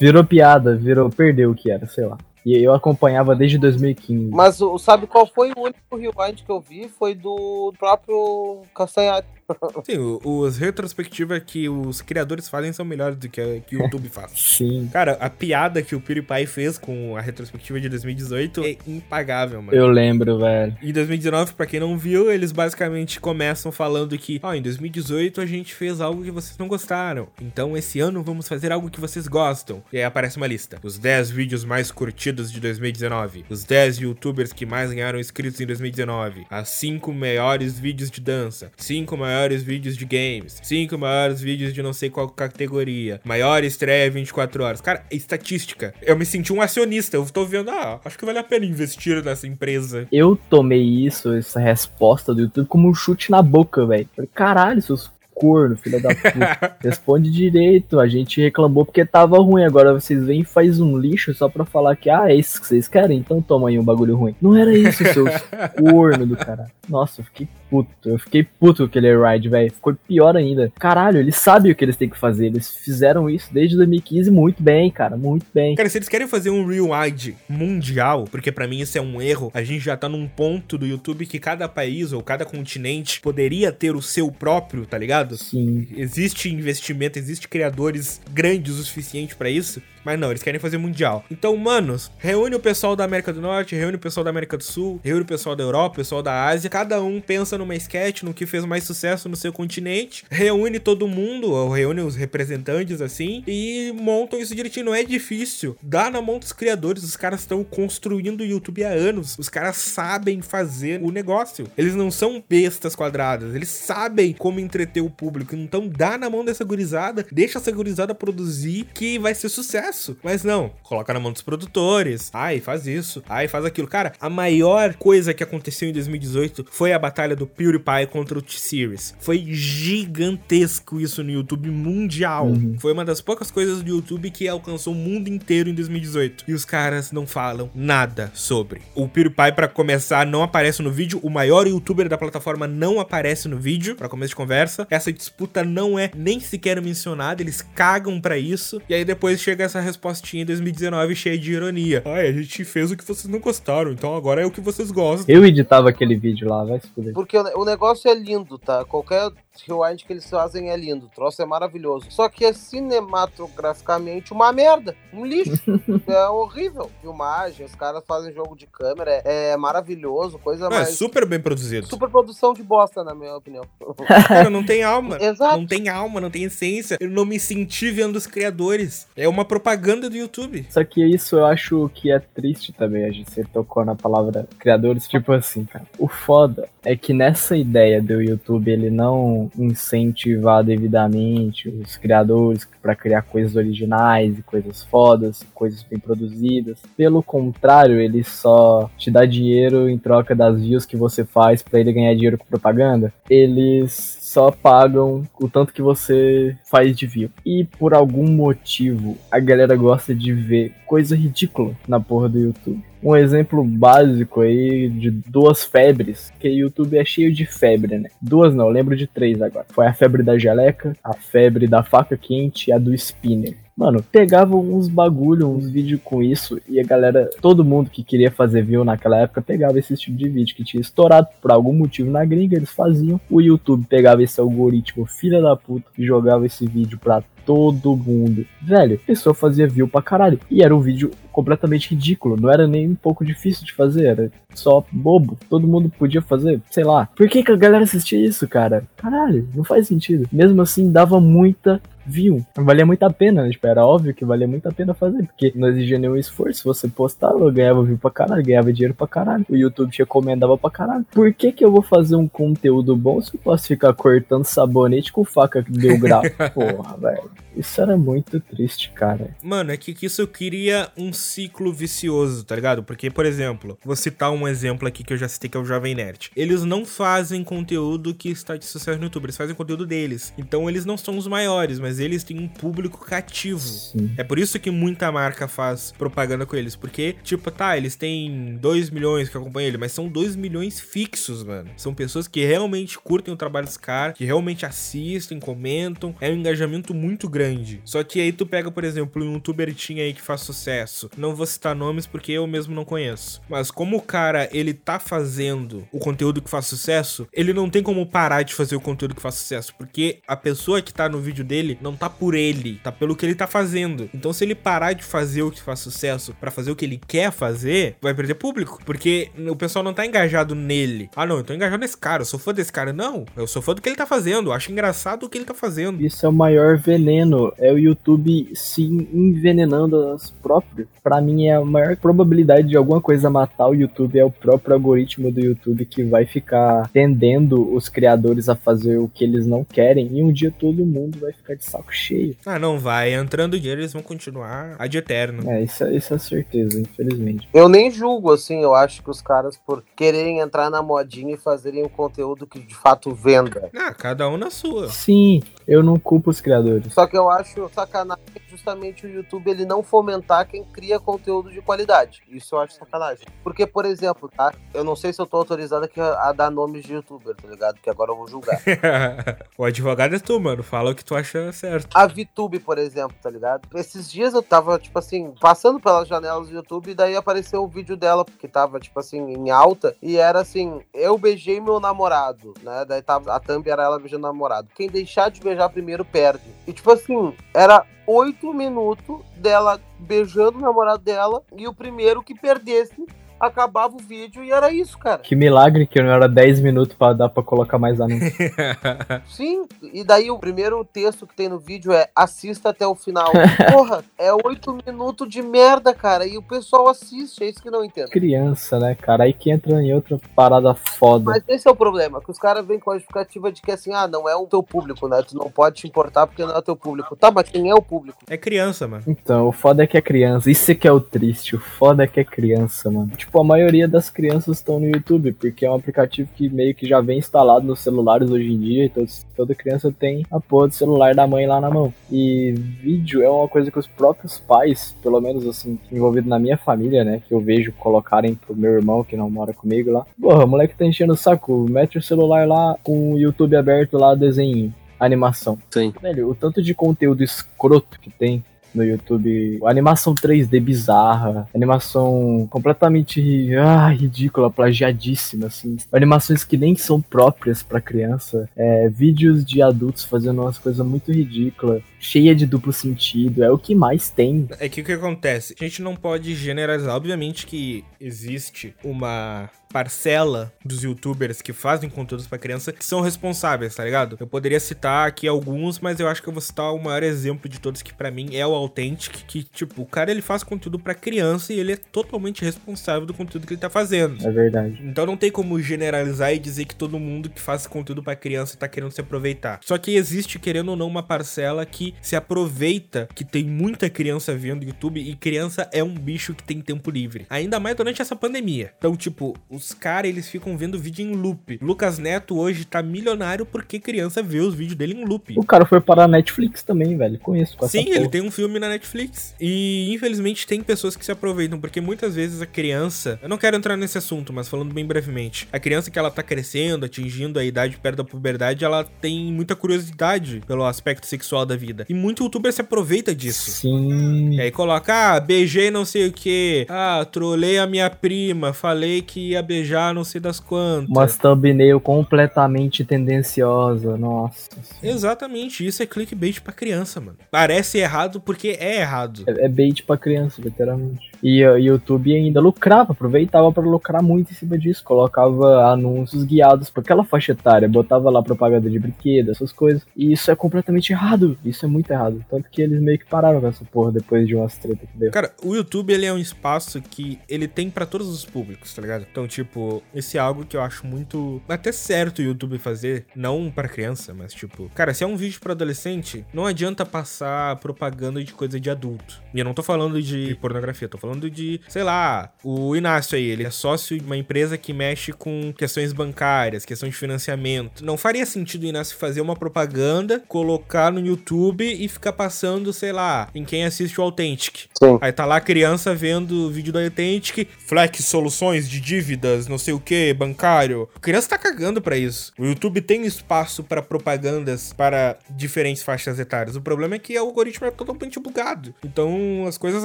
[0.00, 2.16] Virou piada, virou, perdeu o que era, sei lá.
[2.44, 4.30] E eu acompanhava desde 2015.
[4.32, 6.88] Mas sabe qual foi o único rewind que eu vi?
[6.88, 9.26] Foi do próprio Castanhari.
[9.84, 14.08] Sim, os retrospectivas que os criadores fazem são melhores do que, a, que o YouTube
[14.08, 14.32] faz.
[14.36, 14.88] Sim.
[14.92, 19.76] Cara, a piada que o PewDiePie fez com a retrospectiva de 2018 é impagável, mano.
[19.76, 20.76] Eu lembro, velho.
[20.82, 25.40] Em 2019, pra quem não viu, eles basicamente começam falando que, ó, oh, em 2018
[25.40, 27.28] a gente fez algo que vocês não gostaram.
[27.40, 29.82] Então esse ano vamos fazer algo que vocês gostam.
[29.92, 30.78] E aí aparece uma lista.
[30.82, 33.44] Os 10 vídeos mais curtidos de 2019.
[33.48, 36.46] Os 10 youtubers que mais ganharam inscritos em 2019.
[36.50, 38.70] As 5 maiores vídeos de dança.
[38.76, 43.64] 5 maiores maiores vídeos de games, 5 maiores vídeos de não sei qual categoria, maior
[43.64, 44.80] estreia 24 horas.
[44.80, 45.94] Cara, estatística.
[46.02, 47.16] Eu me senti um acionista.
[47.16, 50.06] Eu tô vendo, ah, acho que vale a pena investir nessa empresa.
[50.12, 54.08] Eu tomei isso, essa resposta do YouTube, como um chute na boca, velho.
[54.34, 56.76] Caralho, seus corno, filha da puta.
[56.80, 57.98] Responde direito.
[57.98, 59.64] A gente reclamou porque tava ruim.
[59.64, 62.66] Agora vocês vêm e faz um lixo só pra falar que, ah, é isso que
[62.66, 63.18] vocês querem?
[63.18, 64.36] Então toma aí um bagulho ruim.
[64.40, 65.30] Não era isso, seus
[65.76, 66.66] corno do cara.
[66.88, 67.90] Nossa, eu fiquei puto.
[68.04, 69.72] Eu fiquei puto com aquele ride, velho.
[69.72, 70.70] Ficou pior ainda.
[70.78, 72.48] Caralho, eles sabem o que eles têm que fazer.
[72.48, 75.16] Eles fizeram isso desde 2015 muito bem, cara.
[75.16, 75.74] Muito bem.
[75.74, 79.50] Cara, se eles querem fazer um rewind mundial, porque para mim isso é um erro,
[79.54, 83.72] a gente já tá num ponto do YouTube que cada país ou cada continente poderia
[83.72, 85.38] ter o seu próprio, tá ligado?
[85.38, 85.86] Sim.
[85.96, 89.80] Existe investimento, existe criadores grandes o suficiente para isso.
[90.04, 91.24] Mas não, eles querem fazer mundial.
[91.30, 94.64] Então, manos, reúne o pessoal da América do Norte, reúne o pessoal da América do
[94.64, 96.68] Sul, reúne o pessoal da Europa, o pessoal da Ásia.
[96.68, 100.24] Cada um pensa numa sketch, no que fez mais sucesso no seu continente.
[100.30, 104.86] Reúne todo mundo, ou reúne os representantes assim, e montam isso direitinho.
[104.86, 105.76] Não é difícil.
[105.82, 107.02] Dá na mão dos criadores.
[107.02, 109.38] Os caras estão construindo o YouTube há anos.
[109.38, 111.66] Os caras sabem fazer o negócio.
[111.76, 113.54] Eles não são bestas quadradas.
[113.54, 115.54] Eles sabem como entreter o público.
[115.54, 119.91] Então dá na mão dessa gurizada, deixa essa gurizada produzir que vai ser sucesso.
[120.22, 122.30] Mas não, coloca na mão dos produtores.
[122.32, 123.22] Ai, faz isso.
[123.28, 123.88] Ai, faz aquilo.
[123.88, 128.42] Cara, a maior coisa que aconteceu em 2018 foi a batalha do PewDiePie contra o
[128.42, 129.14] T-Series.
[129.20, 132.46] Foi gigantesco isso no YouTube mundial.
[132.46, 132.76] Uhum.
[132.78, 136.44] Foi uma das poucas coisas do YouTube que alcançou o mundo inteiro em 2018.
[136.48, 138.80] E os caras não falam nada sobre.
[138.94, 141.20] O PewDiePie, para começar, não aparece no vídeo.
[141.22, 144.86] O maior youtuber da plataforma não aparece no vídeo, para começo de conversa.
[144.90, 148.80] Essa disputa não é nem sequer mencionada, eles cagam para isso.
[148.88, 152.02] E aí depois chega essa respostinha em 2019 cheia de ironia.
[152.06, 154.90] Ai, a gente fez o que vocês não gostaram, então agora é o que vocês
[154.90, 155.34] gostam.
[155.34, 157.12] Eu editava aquele vídeo lá, vai se fuder.
[157.12, 158.84] Porque o negócio é lindo, tá?
[158.84, 159.30] Qualquer
[159.66, 162.06] rewind que eles fazem é lindo, o troço é maravilhoso.
[162.10, 165.62] Só que é cinematograficamente uma merda, um lixo.
[166.06, 166.90] é horrível.
[167.00, 170.88] Filmagem, os caras fazem jogo de câmera, é, é maravilhoso, coisa é, mais.
[170.88, 171.86] É super bem produzido.
[171.86, 173.64] Super produção de bosta, na minha opinião.
[174.26, 175.18] Cara, não tem alma.
[175.20, 175.58] Exato.
[175.58, 176.96] Não tem alma, não tem essência.
[177.00, 179.06] Eu não me senti vendo os criadores.
[179.16, 180.66] É uma propaganda do YouTube.
[180.70, 183.04] Só que isso eu acho que é triste também.
[183.04, 185.08] A gente tocou na palavra criadores.
[185.08, 185.86] Tipo assim, cara.
[185.98, 192.94] O foda é que nessa ideia do YouTube ele não incentivar devidamente os criadores para
[192.94, 196.78] criar coisas originais e coisas fodas, coisas bem produzidas.
[196.96, 201.80] Pelo contrário, ele só te dá dinheiro em troca das views que você faz para
[201.80, 203.12] ele ganhar dinheiro com propaganda.
[203.28, 207.30] Eles só pagam o tanto que você faz de view.
[207.44, 212.91] E por algum motivo a galera gosta de ver coisa ridícula na porra do YouTube
[213.02, 218.08] um exemplo básico aí de duas febres, que o YouTube é cheio de febre, né?
[218.20, 219.66] Duas não, lembro de três agora.
[219.70, 223.56] Foi a febre da geleca, a febre da faca quente e a do spinner.
[223.76, 228.30] Mano, pegava uns bagulho, uns vídeos com isso, e a galera, todo mundo que queria
[228.30, 232.10] fazer view naquela época, pegava esse tipo de vídeo que tinha estourado por algum motivo
[232.10, 233.20] na gringa, eles faziam.
[233.30, 238.46] O YouTube pegava esse algoritmo filha da puta e jogava esse vídeo pra todo mundo.
[238.60, 240.38] Velho, a pessoa fazia view pra caralho.
[240.50, 242.36] E era um vídeo completamente ridículo.
[242.36, 244.04] Não era nem um pouco difícil de fazer.
[244.04, 245.36] Era só bobo.
[245.48, 247.08] Todo mundo podia fazer, sei lá.
[247.16, 248.84] Por que, que a galera assistia isso, cara?
[248.96, 250.28] Caralho, não faz sentido.
[250.32, 252.44] Mesmo assim, dava muita view.
[252.56, 253.50] Valia muito a pena, né?
[253.50, 256.64] tipo, era óbvio que valia muito a pena fazer, porque não exigia nenhum esforço.
[256.64, 259.44] Você postava, ganhava view pra caralho, ganhava dinheiro pra caralho.
[259.48, 261.06] O YouTube te recomendava pra caralho.
[261.10, 265.12] Por que que eu vou fazer um conteúdo bom se eu posso ficar cortando sabonete
[265.12, 266.22] com faca que deu grau?
[266.54, 267.30] Porra, velho.
[267.56, 269.36] Isso era muito triste, cara.
[269.42, 272.82] Mano, é que, isso cria um ciclo vicioso, tá ligado?
[272.82, 275.64] Porque, por exemplo, vou citar um exemplo aqui que eu já citei, que é o
[275.64, 276.30] Jovem Nerd.
[276.34, 280.32] Eles não fazem conteúdo que está de sucesso no YouTube, eles fazem conteúdo deles.
[280.36, 283.60] Então eles não são os maiores, mas eles têm um público cativo.
[283.60, 284.12] Sim.
[284.16, 286.76] É por isso que muita marca faz propaganda com eles.
[286.76, 291.44] Porque, tipo, tá, eles têm 2 milhões que acompanham ele, mas são 2 milhões fixos,
[291.44, 291.70] mano.
[291.76, 296.14] São pessoas que realmente curtem o trabalho dos caras, que realmente assistem, comentam.
[296.20, 297.80] É um engajamento muito grande grande.
[297.84, 301.10] Só que aí tu pega, por exemplo, um youtuber aí que faz sucesso.
[301.16, 303.40] Não vou citar nomes porque eu mesmo não conheço.
[303.48, 307.82] Mas como o cara, ele tá fazendo o conteúdo que faz sucesso, ele não tem
[307.82, 309.74] como parar de fazer o conteúdo que faz sucesso.
[309.76, 313.26] Porque a pessoa que tá no vídeo dele não tá por ele, tá pelo que
[313.26, 314.08] ele tá fazendo.
[314.14, 317.00] Então se ele parar de fazer o que faz sucesso para fazer o que ele
[317.06, 318.78] quer fazer, vai perder público.
[318.84, 321.10] Porque o pessoal não tá engajado nele.
[321.16, 322.92] Ah, não, eu tô engajado nesse cara, eu sou fã desse cara.
[322.92, 324.50] Não, eu sou fã do que ele tá fazendo.
[324.50, 326.04] Eu acho engraçado o que ele tá fazendo.
[326.04, 330.88] Isso é o maior veneno é o YouTube se envenenando as próprias.
[331.02, 334.74] Para mim é a maior probabilidade de alguma coisa matar o YouTube é o próprio
[334.74, 339.64] algoritmo do YouTube que vai ficar tendendo os criadores a fazer o que eles não
[339.64, 342.36] querem e um dia todo mundo vai ficar de saco cheio.
[342.44, 343.14] Ah, não vai.
[343.14, 345.50] Entrando dinheiro eles vão continuar ad eterno.
[345.50, 347.48] É, isso, é, isso é certeza, infelizmente.
[347.52, 351.38] Eu nem julgo, assim, eu acho que os caras por quererem entrar na modinha e
[351.38, 353.70] fazerem um conteúdo que de fato venda.
[353.74, 354.88] Ah, cada um na sua.
[354.88, 356.92] Sim, eu não culpo os criadores.
[356.92, 361.62] Só que eu acho sacanagem justamente o YouTube ele não fomentar quem cria conteúdo de
[361.62, 362.22] qualidade.
[362.28, 363.26] Isso eu acho sacanagem.
[363.42, 364.52] Porque, por exemplo, tá?
[364.74, 367.80] Eu não sei se eu tô autorizado aqui a dar nomes de youtuber, tá ligado?
[367.80, 368.60] Que agora eu vou julgar.
[369.56, 370.62] o advogado é tu, mano.
[370.62, 371.88] Fala o que tu acha certo.
[371.96, 373.66] A VTube, por exemplo, tá ligado?
[373.74, 377.68] Esses dias eu tava, tipo assim, passando pelas janelas do YouTube e daí apareceu um
[377.68, 379.96] vídeo dela, que tava, tipo assim, em alta.
[380.02, 382.84] E era assim, eu beijei meu namorado, né?
[382.86, 384.68] Daí tava, a thumb era ela beijando o namorado.
[384.74, 386.44] Quem deixar de beijar primeiro perde.
[386.66, 392.34] E tipo assim, era oito minutos dela beijando o namorado dela e o primeiro que
[392.34, 393.06] perdesse
[393.42, 395.18] acabava o vídeo e era isso, cara.
[395.18, 398.32] Que milagre que não era 10 minutos pra dar pra colocar mais anúncio.
[399.26, 403.32] Sim, e daí o primeiro texto que tem no vídeo é assista até o final.
[403.72, 407.84] Porra, é 8 minutos de merda, cara, e o pessoal assiste, é isso que não
[407.84, 408.10] entendo.
[408.10, 409.24] Criança, né, cara?
[409.24, 411.24] Aí que entra em outra parada foda.
[411.24, 413.92] Mas esse é o problema, que os caras vêm com a justificativa de que assim,
[413.92, 415.22] ah, não é o teu público, né?
[415.26, 417.16] Tu não pode te importar porque não é o teu público.
[417.16, 418.18] Tá, mas quem é o público?
[418.28, 419.02] É criança, mano.
[419.06, 420.50] Então, o foda é que é criança.
[420.50, 421.56] Isso é que é o triste.
[421.56, 423.10] O foda é que é criança, mano.
[423.16, 426.86] Tipo, a maioria das crianças estão no YouTube, porque é um aplicativo que meio que
[426.86, 429.04] já vem instalado nos celulares hoje em dia, então
[429.36, 431.92] toda criança tem a porra do celular da mãe lá na mão.
[432.10, 436.56] E vídeo é uma coisa que os próprios pais, pelo menos assim, envolvido na minha
[436.56, 440.06] família, né, que eu vejo colocarem pro meu irmão que não mora comigo lá.
[440.20, 443.98] Porra, o moleque tá enchendo o saco, mete o celular lá com o YouTube aberto
[443.98, 444.72] lá, desenho
[445.04, 445.58] animação.
[445.70, 445.92] Sim.
[446.00, 448.44] Velho, o tanto de conteúdo escroto que tem
[448.74, 449.60] no YouTube.
[449.64, 455.76] Animação 3D bizarra, animação completamente ah, ridícula, plagiadíssima, assim.
[455.92, 458.48] Animações que nem são próprias para criança.
[458.56, 463.44] É, vídeos de adultos fazendo umas coisas muito ridículas, cheia de duplo sentido.
[463.44, 464.48] É o que mais tem.
[464.58, 465.54] É que o que acontece?
[465.58, 466.94] A gente não pode generalizar.
[466.96, 473.74] Obviamente que existe uma parcela dos youtubers que fazem conteúdos para criança que são responsáveis,
[473.74, 474.18] tá ligado?
[474.20, 477.48] Eu poderia citar aqui alguns, mas eu acho que eu vou citar o maior exemplo
[477.48, 480.78] de todos que para mim é o Authentic, que tipo, o cara ele faz conteúdo
[480.78, 484.24] para criança e ele é totalmente responsável do conteúdo que ele tá fazendo.
[484.26, 484.78] É verdade.
[484.84, 488.58] Então não tem como generalizar e dizer que todo mundo que faz conteúdo para criança
[488.58, 489.60] tá querendo se aproveitar.
[489.64, 494.34] Só que existe, querendo ou não, uma parcela que se aproveita que tem muita criança
[494.34, 497.26] vendo YouTube e criança é um bicho que tem tempo livre.
[497.28, 498.72] Ainda mais durante essa pandemia.
[498.78, 501.58] Então, tipo, os caras, eles ficam vendo vídeo em loop.
[501.60, 505.34] Lucas Neto hoje tá milionário porque criança vê os vídeos dele em loop.
[505.36, 507.18] O cara foi para a Netflix também, velho.
[507.18, 509.34] Conheço com Sim, ele tem um filme na Netflix.
[509.40, 513.18] E infelizmente tem pessoas que se aproveitam, porque muitas vezes a criança.
[513.22, 515.48] Eu não quero entrar nesse assunto, mas falando bem brevemente.
[515.52, 519.54] A criança que ela tá crescendo, atingindo a idade perto da puberdade, ela tem muita
[519.54, 521.81] curiosidade pelo aspecto sexual da vida.
[521.88, 523.50] E muito youtuber se aproveita disso.
[523.50, 524.34] Sim.
[524.34, 526.66] E aí coloca, ah, beijei não sei o que.
[526.68, 530.88] Ah, trolei a minha prima, falei que ia beijar não sei das quantas.
[530.88, 534.50] Uma thumbnail completamente tendenciosa, nossa.
[534.82, 537.18] Exatamente, isso é clickbait pra criança, mano.
[537.30, 539.24] Parece errado porque é errado.
[539.26, 541.11] É, é bait pra criança, literalmente.
[541.22, 544.82] E o YouTube ainda lucrava, aproveitava para lucrar muito em cima disso.
[544.82, 549.86] Colocava anúncios guiados pra aquela faixa etária, botava lá propaganda de brinquedo, essas coisas.
[549.96, 551.38] E isso é completamente errado.
[551.44, 552.24] Isso é muito errado.
[552.28, 555.10] Tanto que eles meio que pararam com essa porra depois de umas treta que deu.
[555.10, 558.82] Cara, o YouTube ele é um espaço que ele tem para todos os públicos, tá
[558.82, 559.06] ligado?
[559.10, 563.50] Então, tipo, esse é algo que eu acho muito até certo o YouTube fazer, não
[563.50, 568.22] para criança, mas tipo, cara, se é um vídeo para adolescente, não adianta passar propaganda
[568.22, 569.22] de coisa de adulto.
[569.34, 573.24] E eu não tô falando de pornografia, tô falando de, sei lá, o Inácio aí,
[573.24, 577.84] ele é sócio de uma empresa que mexe com questões bancárias, questões de financiamento.
[577.84, 582.92] Não faria sentido o Inácio fazer uma propaganda, colocar no YouTube e ficar passando, sei
[582.92, 584.66] lá, em quem assiste o Authentic.
[584.82, 584.98] Sim.
[585.00, 589.58] Aí tá lá a criança vendo o vídeo do Authentic, Flex soluções de dívidas, não
[589.58, 590.88] sei o que, bancário.
[590.94, 592.32] A criança tá cagando pra isso.
[592.38, 596.56] O YouTube tem espaço para propagandas para diferentes faixas etárias.
[596.56, 598.74] O problema é que o algoritmo é totalmente bugado.
[598.84, 599.84] Então as coisas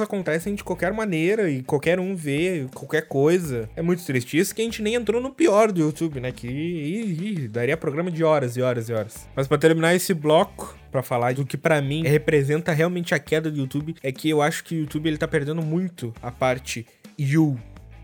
[0.00, 1.17] acontecem de qualquer maneira
[1.48, 3.68] e qualquer um vê qualquer coisa.
[3.76, 4.38] É muito triste.
[4.38, 6.32] Isso que a gente nem entrou no pior do YouTube, né?
[6.32, 9.28] Que daria programa de horas e horas e horas.
[9.34, 13.50] Mas para terminar esse bloco, para falar do que para mim representa realmente a queda
[13.50, 16.86] do YouTube, é que eu acho que o YouTube ele tá perdendo muito a parte
[17.18, 17.58] you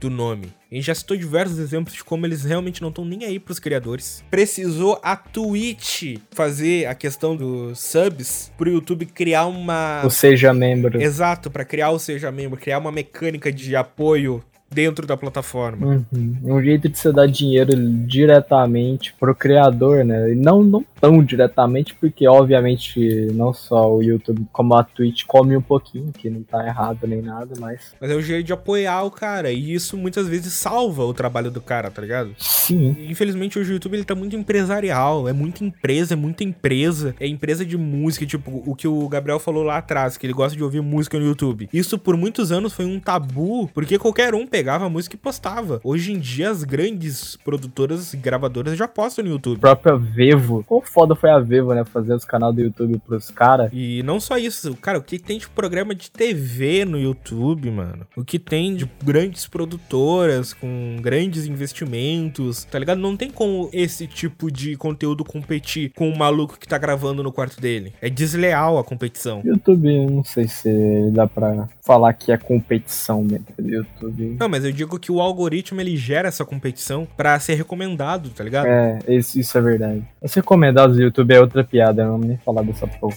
[0.04, 0.52] do nome.
[0.70, 3.58] A gente já citou diversos exemplos de como eles realmente não estão nem aí pros
[3.58, 4.22] criadores.
[4.30, 10.02] Precisou a Twitch fazer a questão dos subs pro YouTube criar uma.
[10.04, 11.00] Ou seja, membro.
[11.00, 14.44] Exato, para criar o Seja Membro, criar uma mecânica de apoio
[14.74, 16.04] dentro da plataforma.
[16.12, 16.36] Uhum.
[16.42, 17.72] Um jeito de você dar dinheiro
[18.06, 20.32] diretamente pro criador, né?
[20.32, 25.56] E não, não tão diretamente, porque obviamente não só o YouTube, como a Twitch come
[25.56, 27.94] um pouquinho, que não tá errado nem nada, mas.
[28.00, 29.52] Mas é o jeito de apoiar o cara.
[29.52, 32.34] E isso muitas vezes salva o trabalho do cara, tá ligado?
[32.38, 32.96] Sim.
[33.08, 35.28] Infelizmente hoje o YouTube ele tá muito empresarial.
[35.28, 37.14] É muita empresa, é muita empresa.
[37.20, 40.56] É empresa de música, tipo o que o Gabriel falou lá atrás, que ele gosta
[40.56, 41.68] de ouvir música no YouTube.
[41.72, 45.18] Isso por muitos anos foi um tabu, porque qualquer um pegava pegava a música e
[45.18, 45.78] postava.
[45.84, 49.58] Hoje em dia, as grandes produtoras e gravadoras já postam no YouTube.
[49.58, 50.64] A própria Vevo.
[50.64, 51.84] Quão foda foi a Vevo, né?
[51.84, 53.68] Fazer os canais do YouTube pros caras.
[53.74, 58.06] E não só isso, cara, o que tem de programa de TV no YouTube, mano?
[58.16, 62.98] O que tem de grandes produtoras com grandes investimentos, tá ligado?
[62.98, 67.30] Não tem como esse tipo de conteúdo competir com o maluco que tá gravando no
[67.30, 67.92] quarto dele.
[68.00, 69.42] É desleal a competição.
[69.44, 74.36] YouTube, não sei se dá pra falar que é competição dentro do YouTube.
[74.44, 78.44] Não, mas eu digo que o algoritmo ele gera essa competição pra ser recomendado, tá
[78.44, 78.66] ligado?
[78.66, 80.04] É, isso, isso é verdade.
[80.20, 83.16] Os recomendados do YouTube é outra piada, não vamos nem falar dessa porra.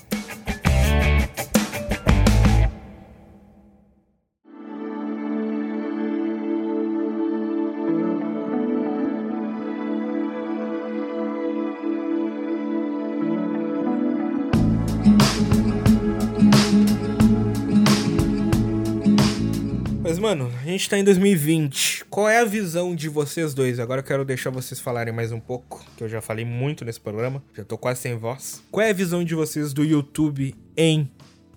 [20.77, 22.05] Gente tá em 2020.
[22.05, 23.79] Qual é a visão de vocês dois?
[23.79, 26.99] Agora eu quero deixar vocês falarem mais um pouco, que eu já falei muito nesse
[26.99, 27.43] programa.
[27.55, 28.61] Já tô quase sem voz.
[28.71, 31.09] Qual é a visão de vocês do YouTube em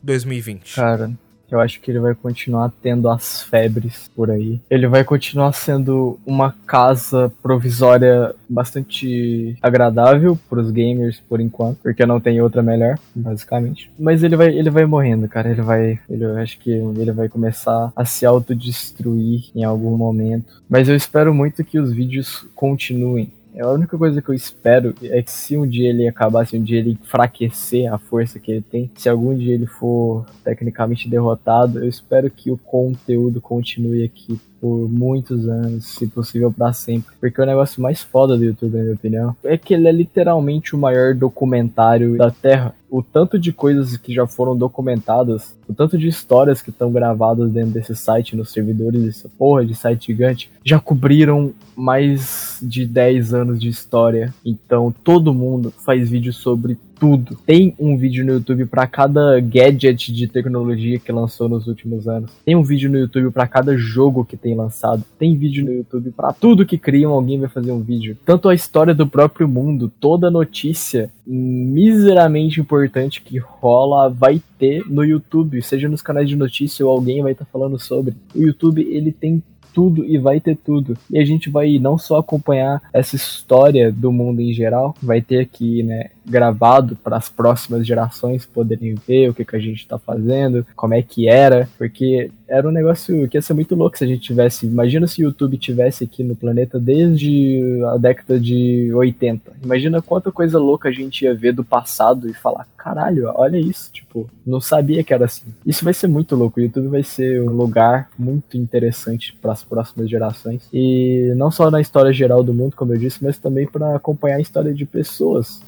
[0.02, 0.74] 2020?
[0.74, 1.12] Cara,
[1.50, 4.60] eu acho que ele vai continuar tendo as febres por aí.
[4.70, 12.04] Ele vai continuar sendo uma casa provisória bastante agradável para os gamers por enquanto, porque
[12.06, 13.90] não tem outra melhor, basicamente.
[13.98, 15.50] Mas ele vai, ele vai morrendo, cara.
[15.50, 20.62] Ele vai, ele, eu acho que ele vai começar a se autodestruir em algum momento.
[20.68, 23.32] Mas eu espero muito que os vídeos continuem.
[23.58, 26.62] A única coisa que eu espero é que se um dia ele acabar, se um
[26.62, 31.80] dia ele enfraquecer a força que ele tem, se algum dia ele for tecnicamente derrotado,
[31.80, 37.14] eu espero que o conteúdo continue aqui por muitos anos, se possível para sempre.
[37.18, 40.74] Porque o negócio mais foda do YouTube, na minha opinião, é que ele é literalmente
[40.74, 42.74] o maior documentário da Terra.
[42.90, 47.50] O tanto de coisas que já foram documentadas, o tanto de histórias que estão gravadas
[47.50, 53.32] dentro desse site, nos servidores dessa porra de site gigante, já cobriram mais de 10
[53.32, 54.34] anos de história.
[54.44, 57.36] Então todo mundo faz vídeo sobre tudo.
[57.46, 62.30] Tem um vídeo no YouTube para cada gadget de tecnologia que lançou nos últimos anos.
[62.44, 65.02] Tem um vídeo no YouTube para cada jogo que tem lançado.
[65.18, 68.18] Tem vídeo no YouTube para tudo que criam, alguém vai fazer um vídeo.
[68.24, 75.04] Tanto a história do próprio mundo, toda notícia miseravelmente importante que rola vai ter no
[75.04, 78.14] YouTube, seja nos canais de notícia ou alguém vai estar tá falando sobre.
[78.34, 79.42] O YouTube ele tem
[79.72, 80.96] tudo e vai ter tudo.
[81.10, 85.38] E a gente vai não só acompanhar essa história do mundo em geral, vai ter
[85.40, 89.98] aqui, né, gravado para as próximas gerações poderem ver o que, que a gente está
[89.98, 94.04] fazendo, como é que era, porque era um negócio que ia ser muito louco se
[94.04, 94.66] a gente tivesse.
[94.66, 97.60] Imagina se o YouTube tivesse aqui no planeta desde
[97.92, 99.52] a década de 80.
[99.62, 103.92] Imagina quanta coisa louca a gente ia ver do passado e falar: caralho, olha isso.
[103.92, 105.54] Tipo, não sabia que era assim.
[105.64, 106.58] Isso vai ser muito louco.
[106.58, 110.68] O YouTube vai ser um lugar muito interessante para as próximas gerações.
[110.72, 114.36] E não só na história geral do mundo, como eu disse, mas também para acompanhar
[114.36, 115.62] a história de pessoas.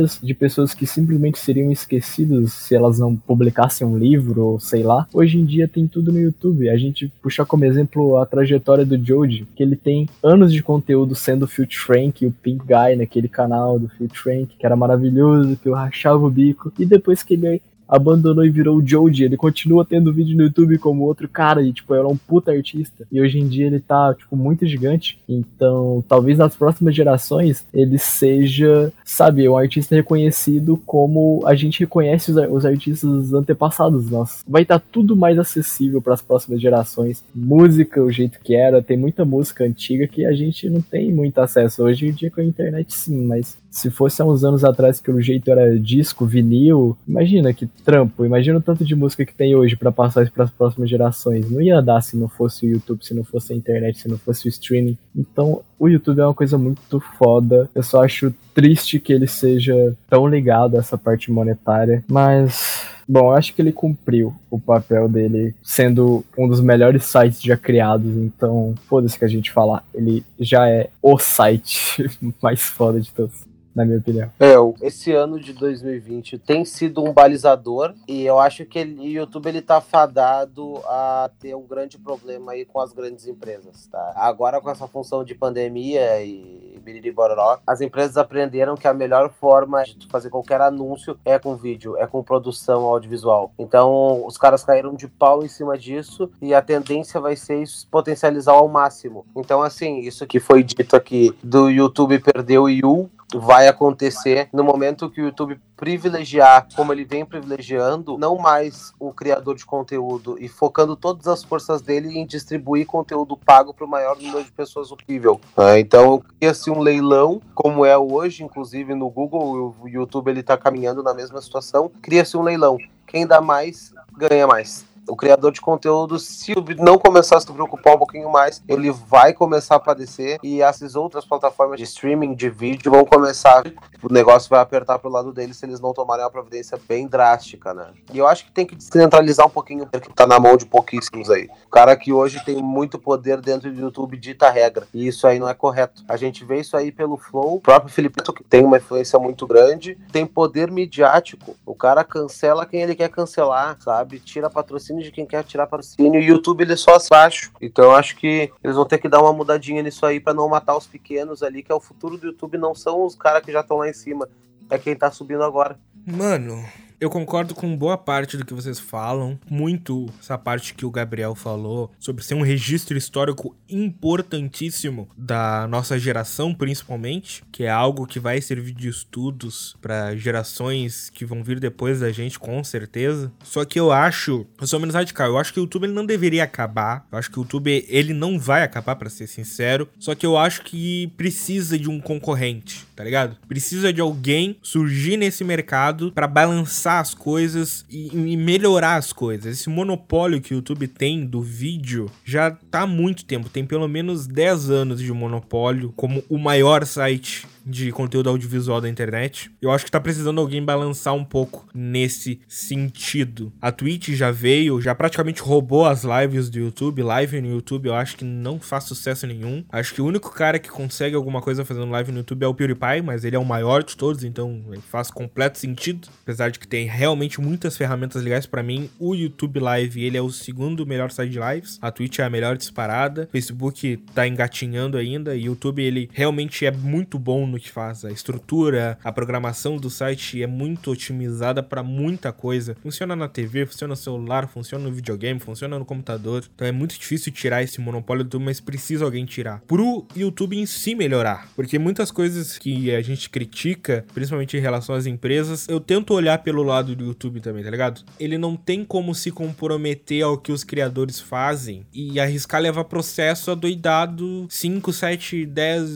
[0.00, 4.82] Histórias de pessoas que simplesmente seriam esquecidas se elas não publicassem um livro ou sei
[4.82, 5.06] lá.
[5.12, 6.68] Hoje em dia tem tudo no YouTube.
[6.68, 11.14] A gente puxar como exemplo a trajetória do Joji, que ele tem anos de conteúdo
[11.14, 15.56] sendo o Field Frank, o Pink Guy naquele canal do Field Frank, que era maravilhoso,
[15.56, 16.72] que eu rachava o bico.
[16.78, 17.60] E depois que ele
[17.90, 19.24] abandonou e virou o Joji.
[19.24, 23.06] Ele continua tendo vídeo no YouTube como outro cara e, tipo, era um puta artista.
[23.10, 25.18] E hoje em dia ele tá, tipo, muito gigante.
[25.28, 32.30] Então, talvez nas próximas gerações ele seja, sabe, um artista reconhecido como a gente reconhece
[32.30, 34.44] os, os artistas antepassados nossos.
[34.46, 37.24] Vai estar tá tudo mais acessível para as próximas gerações.
[37.34, 41.38] Música, o jeito que era, tem muita música antiga que a gente não tem muito
[41.38, 41.82] acesso.
[41.82, 45.10] Hoje em dia com a internet sim, mas se fosse há uns anos atrás que
[45.10, 49.54] o jeito era disco, vinil, imagina que trampo, imagina o tanto de música que tem
[49.54, 51.48] hoje para passar para as próximas gerações.
[51.50, 54.18] Não ia dar se não fosse o YouTube, se não fosse a internet, se não
[54.18, 54.98] fosse o streaming.
[55.14, 57.70] Então, o YouTube é uma coisa muito foda.
[57.74, 63.22] Eu só acho triste que ele seja tão ligado a essa parte monetária, mas Bom,
[63.22, 68.16] eu acho que ele cumpriu o papel dele sendo um dos melhores sites já criados,
[68.16, 69.82] então foda-se que a gente falar.
[69.92, 72.08] Ele já é o site
[72.40, 74.30] mais foda de todos na minha opinião.
[74.38, 79.46] É, esse ano de 2020 tem sido um balizador e eu acho que o YouTube
[79.46, 84.12] ele tá fadado a ter um grande problema aí com as grandes empresas, tá?
[84.16, 89.82] Agora com essa função de pandemia e biririboró, as empresas aprenderam que a melhor forma
[89.84, 93.52] de fazer qualquer anúncio é com vídeo, é com produção audiovisual.
[93.58, 97.86] Então, os caras caíram de pau em cima disso e a tendência vai ser isso
[97.90, 99.26] potencializar ao máximo.
[99.36, 104.64] Então, assim, isso que foi dito aqui do YouTube perdeu o Yu vai acontecer no
[104.64, 110.36] momento que o YouTube privilegiar, como ele vem privilegiando, não mais o criador de conteúdo
[110.38, 114.52] e focando todas as forças dele em distribuir conteúdo pago para o maior número de
[114.52, 115.40] pessoas possível.
[115.56, 120.56] É, então, cria-se um leilão, como é hoje, inclusive no Google, o YouTube ele está
[120.56, 122.76] caminhando na mesma situação, cria-se um leilão.
[123.06, 127.96] Quem dá mais, ganha mais o criador de conteúdo, se não começar a se preocupar
[127.96, 132.48] um pouquinho mais, ele vai começar a aparecer e essas outras plataformas de streaming de
[132.48, 133.64] vídeo vão começar.
[134.02, 137.74] O negócio vai apertar pro lado deles se eles não tomarem uma providência bem drástica,
[137.74, 137.88] né?
[138.12, 141.30] E eu acho que tem que descentralizar um pouquinho, porque tá na mão de pouquíssimos
[141.30, 141.48] aí.
[141.66, 144.86] O cara que hoje tem muito poder dentro do YouTube dita regra.
[144.94, 146.02] E isso aí não é correto.
[146.08, 147.56] A gente vê isso aí pelo Flow.
[147.56, 151.56] O próprio Felipe, que tem uma influência muito grande, tem poder midiático.
[151.66, 154.20] O cara cancela quem ele quer cancelar, sabe?
[154.20, 156.20] Tira patrocínio de quem quer tirar patrocínio.
[156.20, 157.52] E o YouTube ele é só baixo.
[157.60, 160.48] Então eu acho que eles vão ter que dar uma mudadinha nisso aí para não
[160.48, 163.52] matar os pequenos ali, que é o futuro do YouTube, não são os caras que
[163.52, 164.28] já estão lá em cima.
[164.68, 165.78] É quem tá subindo agora.
[166.06, 166.64] Mano,
[167.00, 171.34] eu concordo com boa parte do que vocês falam, muito essa parte que o Gabriel
[171.34, 178.20] falou sobre ser um registro histórico importantíssimo da nossa geração, principalmente, que é algo que
[178.20, 183.32] vai servir de estudos para gerações que vão vir depois da gente, com certeza.
[183.42, 186.04] Só que eu acho, eu sou menos radical, eu acho que o YouTube ele não
[186.04, 187.06] deveria acabar.
[187.10, 189.88] Eu acho que o YouTube ele não vai acabar, para ser sincero.
[189.98, 193.36] Só que eu acho que precisa de um concorrente, tá ligado?
[193.48, 199.60] Precisa de alguém surgir nesse mercado para balançar as coisas e, e, melhorar as coisas.
[199.60, 203.86] Esse monopólio que o YouTube tem do vídeo já tá há muito tempo, tem pelo
[203.86, 209.50] menos 10 anos de monopólio como o maior site de conteúdo audiovisual da internet.
[209.60, 213.52] Eu acho que tá precisando alguém balançar um pouco nesse sentido.
[213.60, 217.02] A Twitch já veio, já praticamente roubou as lives do YouTube.
[217.02, 219.64] Live no YouTube eu acho que não faz sucesso nenhum.
[219.70, 222.54] Acho que o único cara que consegue alguma coisa fazendo live no YouTube é o
[222.54, 226.08] PewDiePie, mas ele é o maior de todos, então faz completo sentido.
[226.22, 230.22] Apesar de que tem realmente muitas ferramentas legais para mim, o YouTube Live ele é
[230.22, 231.78] o segundo melhor site de lives.
[231.80, 233.24] A Twitch é a melhor disparada.
[233.24, 235.36] O Facebook tá engatinhando ainda.
[235.36, 238.04] E o YouTube ele realmente é muito bom no faz.
[238.04, 242.76] A estrutura, a programação do site é muito otimizada para muita coisa.
[242.80, 246.44] Funciona na TV, funciona no celular, funciona no videogame, funciona no computador.
[246.54, 249.60] Então é muito difícil tirar esse monopólio do, mas precisa alguém tirar.
[249.66, 251.48] Pro YouTube em si melhorar.
[251.56, 256.38] Porque muitas coisas que a gente critica, principalmente em relação às empresas, eu tento olhar
[256.38, 258.02] pelo lado do YouTube também, tá ligado?
[258.18, 263.50] Ele não tem como se comprometer ao que os criadores fazem e arriscar levar processo
[263.50, 265.88] adoidado 5, 7, 10,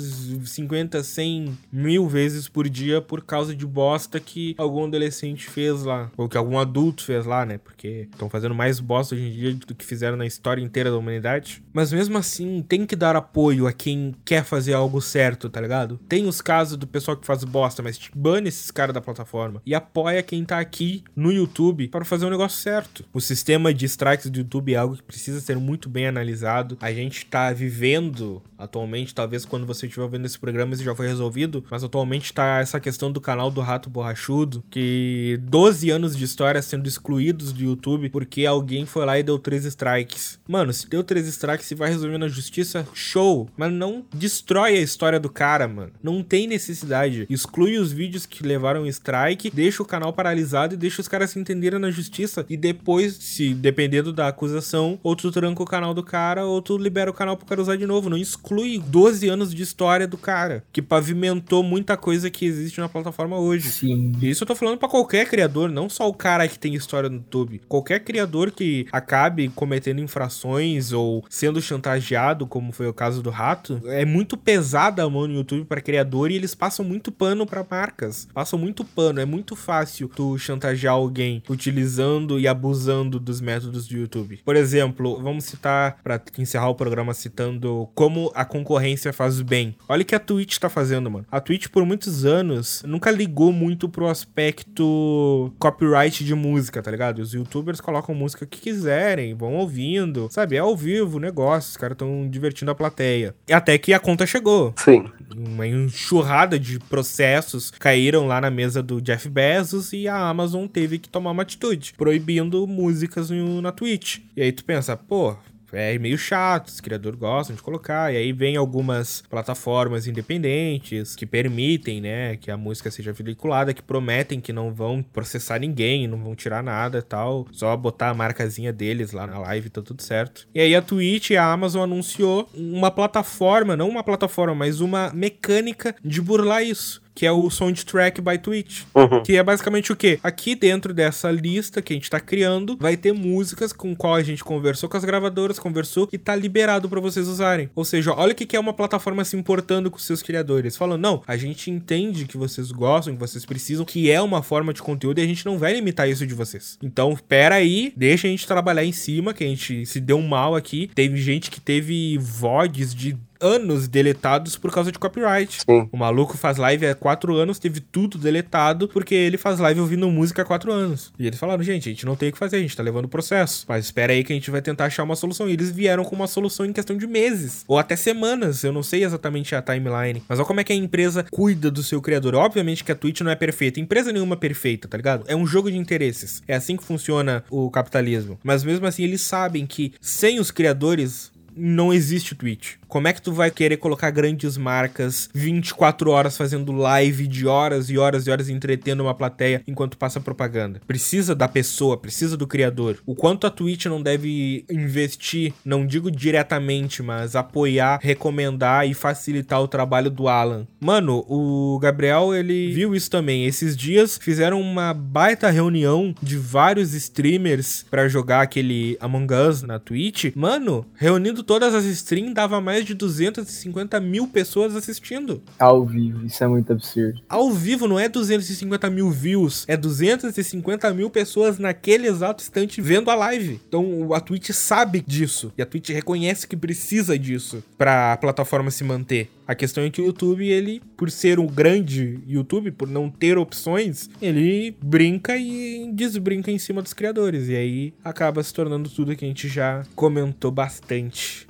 [0.45, 6.11] 50, 100 mil vezes por dia por causa de bosta que algum adolescente fez lá.
[6.17, 7.59] Ou que algum adulto fez lá, né?
[7.59, 10.97] Porque estão fazendo mais bosta hoje em dia do que fizeram na história inteira da
[10.97, 11.63] humanidade.
[11.73, 15.99] Mas mesmo assim, tem que dar apoio a quem quer fazer algo certo, tá ligado?
[16.09, 19.61] Tem os casos do pessoal que faz bosta, mas tipo, bane esses caras da plataforma.
[19.67, 23.05] E apoia quem tá aqui no YouTube para fazer o um negócio certo.
[23.13, 26.79] O sistema de strikes do YouTube é algo que precisa ser muito bem analisado.
[26.81, 31.07] A gente tá vivendo atualmente, talvez quando você estiver vendo esse programa, isso já foi
[31.07, 36.17] resolvido resolvido, mas atualmente tá essa questão do canal do Rato Borrachudo, que 12 anos
[36.17, 40.39] de história sendo excluídos do YouTube porque alguém foi lá e deu três strikes.
[40.47, 43.49] Mano, se deu três strikes e vai resolver na justiça, show.
[43.57, 45.93] Mas não destrói a história do cara, mano.
[46.03, 47.27] Não tem necessidade.
[47.29, 51.39] Exclui os vídeos que levaram strike, deixa o canal paralisado e deixa os caras se
[51.39, 52.47] entenderem na justiça.
[52.49, 56.77] E depois, se dependendo da acusação, ou tu tranca o canal do cara, ou tu
[56.77, 58.11] libera o canal pro cara usar de novo.
[58.11, 62.81] Não exclui 12 anos de história do cara, que pavimentou implementou muita coisa que existe
[62.81, 63.71] na plataforma hoje.
[63.71, 64.13] Sim.
[64.21, 67.09] E isso eu tô falando para qualquer criador, não só o cara que tem história
[67.09, 67.63] no YouTube.
[67.69, 73.81] Qualquer criador que acabe cometendo infrações ou sendo chantageado, como foi o caso do Rato,
[73.87, 77.67] é muito pesada a mão no YouTube para criador e eles passam muito pano para
[77.69, 78.29] marcas.
[78.33, 83.97] Passam muito pano, é muito fácil tu chantagear alguém utilizando e abusando dos métodos do
[83.97, 84.41] YouTube.
[84.45, 89.75] Por exemplo, vamos citar para encerrar o programa citando como a concorrência faz bem.
[89.89, 91.27] Olha o que a Twitch tá fazendo, mano.
[91.31, 97.21] A Twitch, por muitos anos, nunca ligou muito pro aspecto copyright de música, tá ligado?
[97.21, 100.57] Os youtubers colocam música que quiserem, vão ouvindo, sabe?
[100.57, 103.35] É ao vivo o negócio, os caras tão divertindo a plateia.
[103.49, 104.75] E até que a conta chegou.
[104.77, 105.05] Sim.
[105.37, 110.99] Uma enxurrada de processos caíram lá na mesa do Jeff Bezos e a Amazon teve
[110.99, 114.19] que tomar uma atitude, proibindo músicas no, na Twitch.
[114.37, 115.37] E aí tu pensa, pô,
[115.75, 121.27] é meio chato, os criadores gostam de colocar, e aí vem algumas plataformas independentes que
[121.27, 126.19] permitem, né, que a música seja veiculada, que prometem que não vão processar ninguém, não
[126.19, 130.03] vão tirar nada e tal, só botar a marcazinha deles lá na live tá tudo
[130.03, 130.47] certo.
[130.55, 135.11] E aí a Twitch e a Amazon anunciou uma plataforma, não uma plataforma, mas uma
[135.15, 138.83] mecânica de burlar isso que é o Soundtrack by Twitch.
[138.95, 139.23] Uhum.
[139.23, 140.19] Que é basicamente o quê?
[140.23, 144.23] Aqui dentro dessa lista que a gente tá criando, vai ter músicas com qual a
[144.23, 147.71] gente conversou com as gravadoras, conversou e tá liberado para vocês usarem.
[147.75, 150.77] Ou seja, olha o que é uma plataforma se importando com seus criadores.
[150.77, 154.73] Falando, não, a gente entende que vocês gostam, que vocês precisam, que é uma forma
[154.73, 156.79] de conteúdo e a gente não vai limitar isso de vocês.
[156.83, 160.55] Então, pera aí, deixa a gente trabalhar em cima, que a gente se deu mal
[160.55, 160.91] aqui.
[160.95, 165.61] Teve gente que teve VODs de anos deletados por causa de copyright.
[165.69, 165.89] Sim.
[165.93, 170.11] O maluco faz live há quatro anos, teve tudo deletado, porque ele faz live ouvindo
[170.11, 171.13] música há quatro anos.
[171.19, 173.07] E eles falaram, gente, a gente não tem o que fazer, a gente tá levando
[173.07, 173.65] o processo.
[173.69, 175.49] Mas espera aí que a gente vai tentar achar uma solução.
[175.49, 178.65] E eles vieram com uma solução em questão de meses, ou até semanas.
[178.65, 180.23] Eu não sei exatamente a timeline.
[180.29, 182.35] Mas olha como é que a empresa cuida do seu criador.
[182.35, 183.81] Obviamente que a Twitch não é perfeita.
[183.81, 185.25] Empresa nenhuma é perfeita, tá ligado?
[185.27, 186.43] É um jogo de interesses.
[186.47, 188.39] É assim que funciona o capitalismo.
[188.43, 192.75] Mas mesmo assim, eles sabem que sem os criadores, não existe Twitch.
[192.89, 197.91] Como é que tu vai querer colocar grandes marcas 24 horas fazendo live de horas
[197.91, 200.81] e horas e horas entretendo uma plateia enquanto passa propaganda?
[200.87, 202.99] Precisa da pessoa, precisa do criador.
[203.05, 209.61] O quanto a Twitch não deve investir, não digo diretamente, mas apoiar, recomendar e facilitar
[209.61, 210.67] o trabalho do Alan.
[210.81, 213.45] Mano, o Gabriel, ele viu isso também.
[213.45, 219.79] Esses dias fizeram uma baita reunião de vários streamers para jogar aquele Among Us na
[219.79, 220.33] Twitch.
[220.35, 225.43] Mano, reunindo todas as streams dava mais de 250 mil pessoas assistindo.
[225.59, 227.21] Ao vivo, isso é muito absurdo.
[227.29, 233.11] Ao vivo não é 250 mil views, é 250 mil pessoas naquele exato instante vendo
[233.11, 233.61] a live.
[233.69, 238.71] Então a Twitch sabe disso e a Twitch reconhece que precisa disso para a plataforma
[238.71, 239.31] se manter.
[239.47, 243.37] A questão é que o YouTube, ele, por ser um grande YouTube, por não ter
[243.37, 247.49] opções, ele brinca e desbrinca em cima dos criadores.
[247.49, 251.47] E aí acaba se tornando tudo que a gente já comentou bastante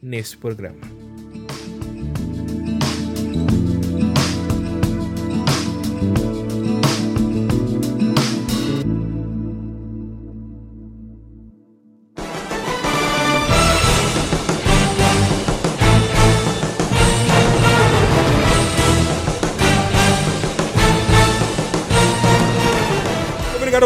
[0.00, 0.80] nesse programa.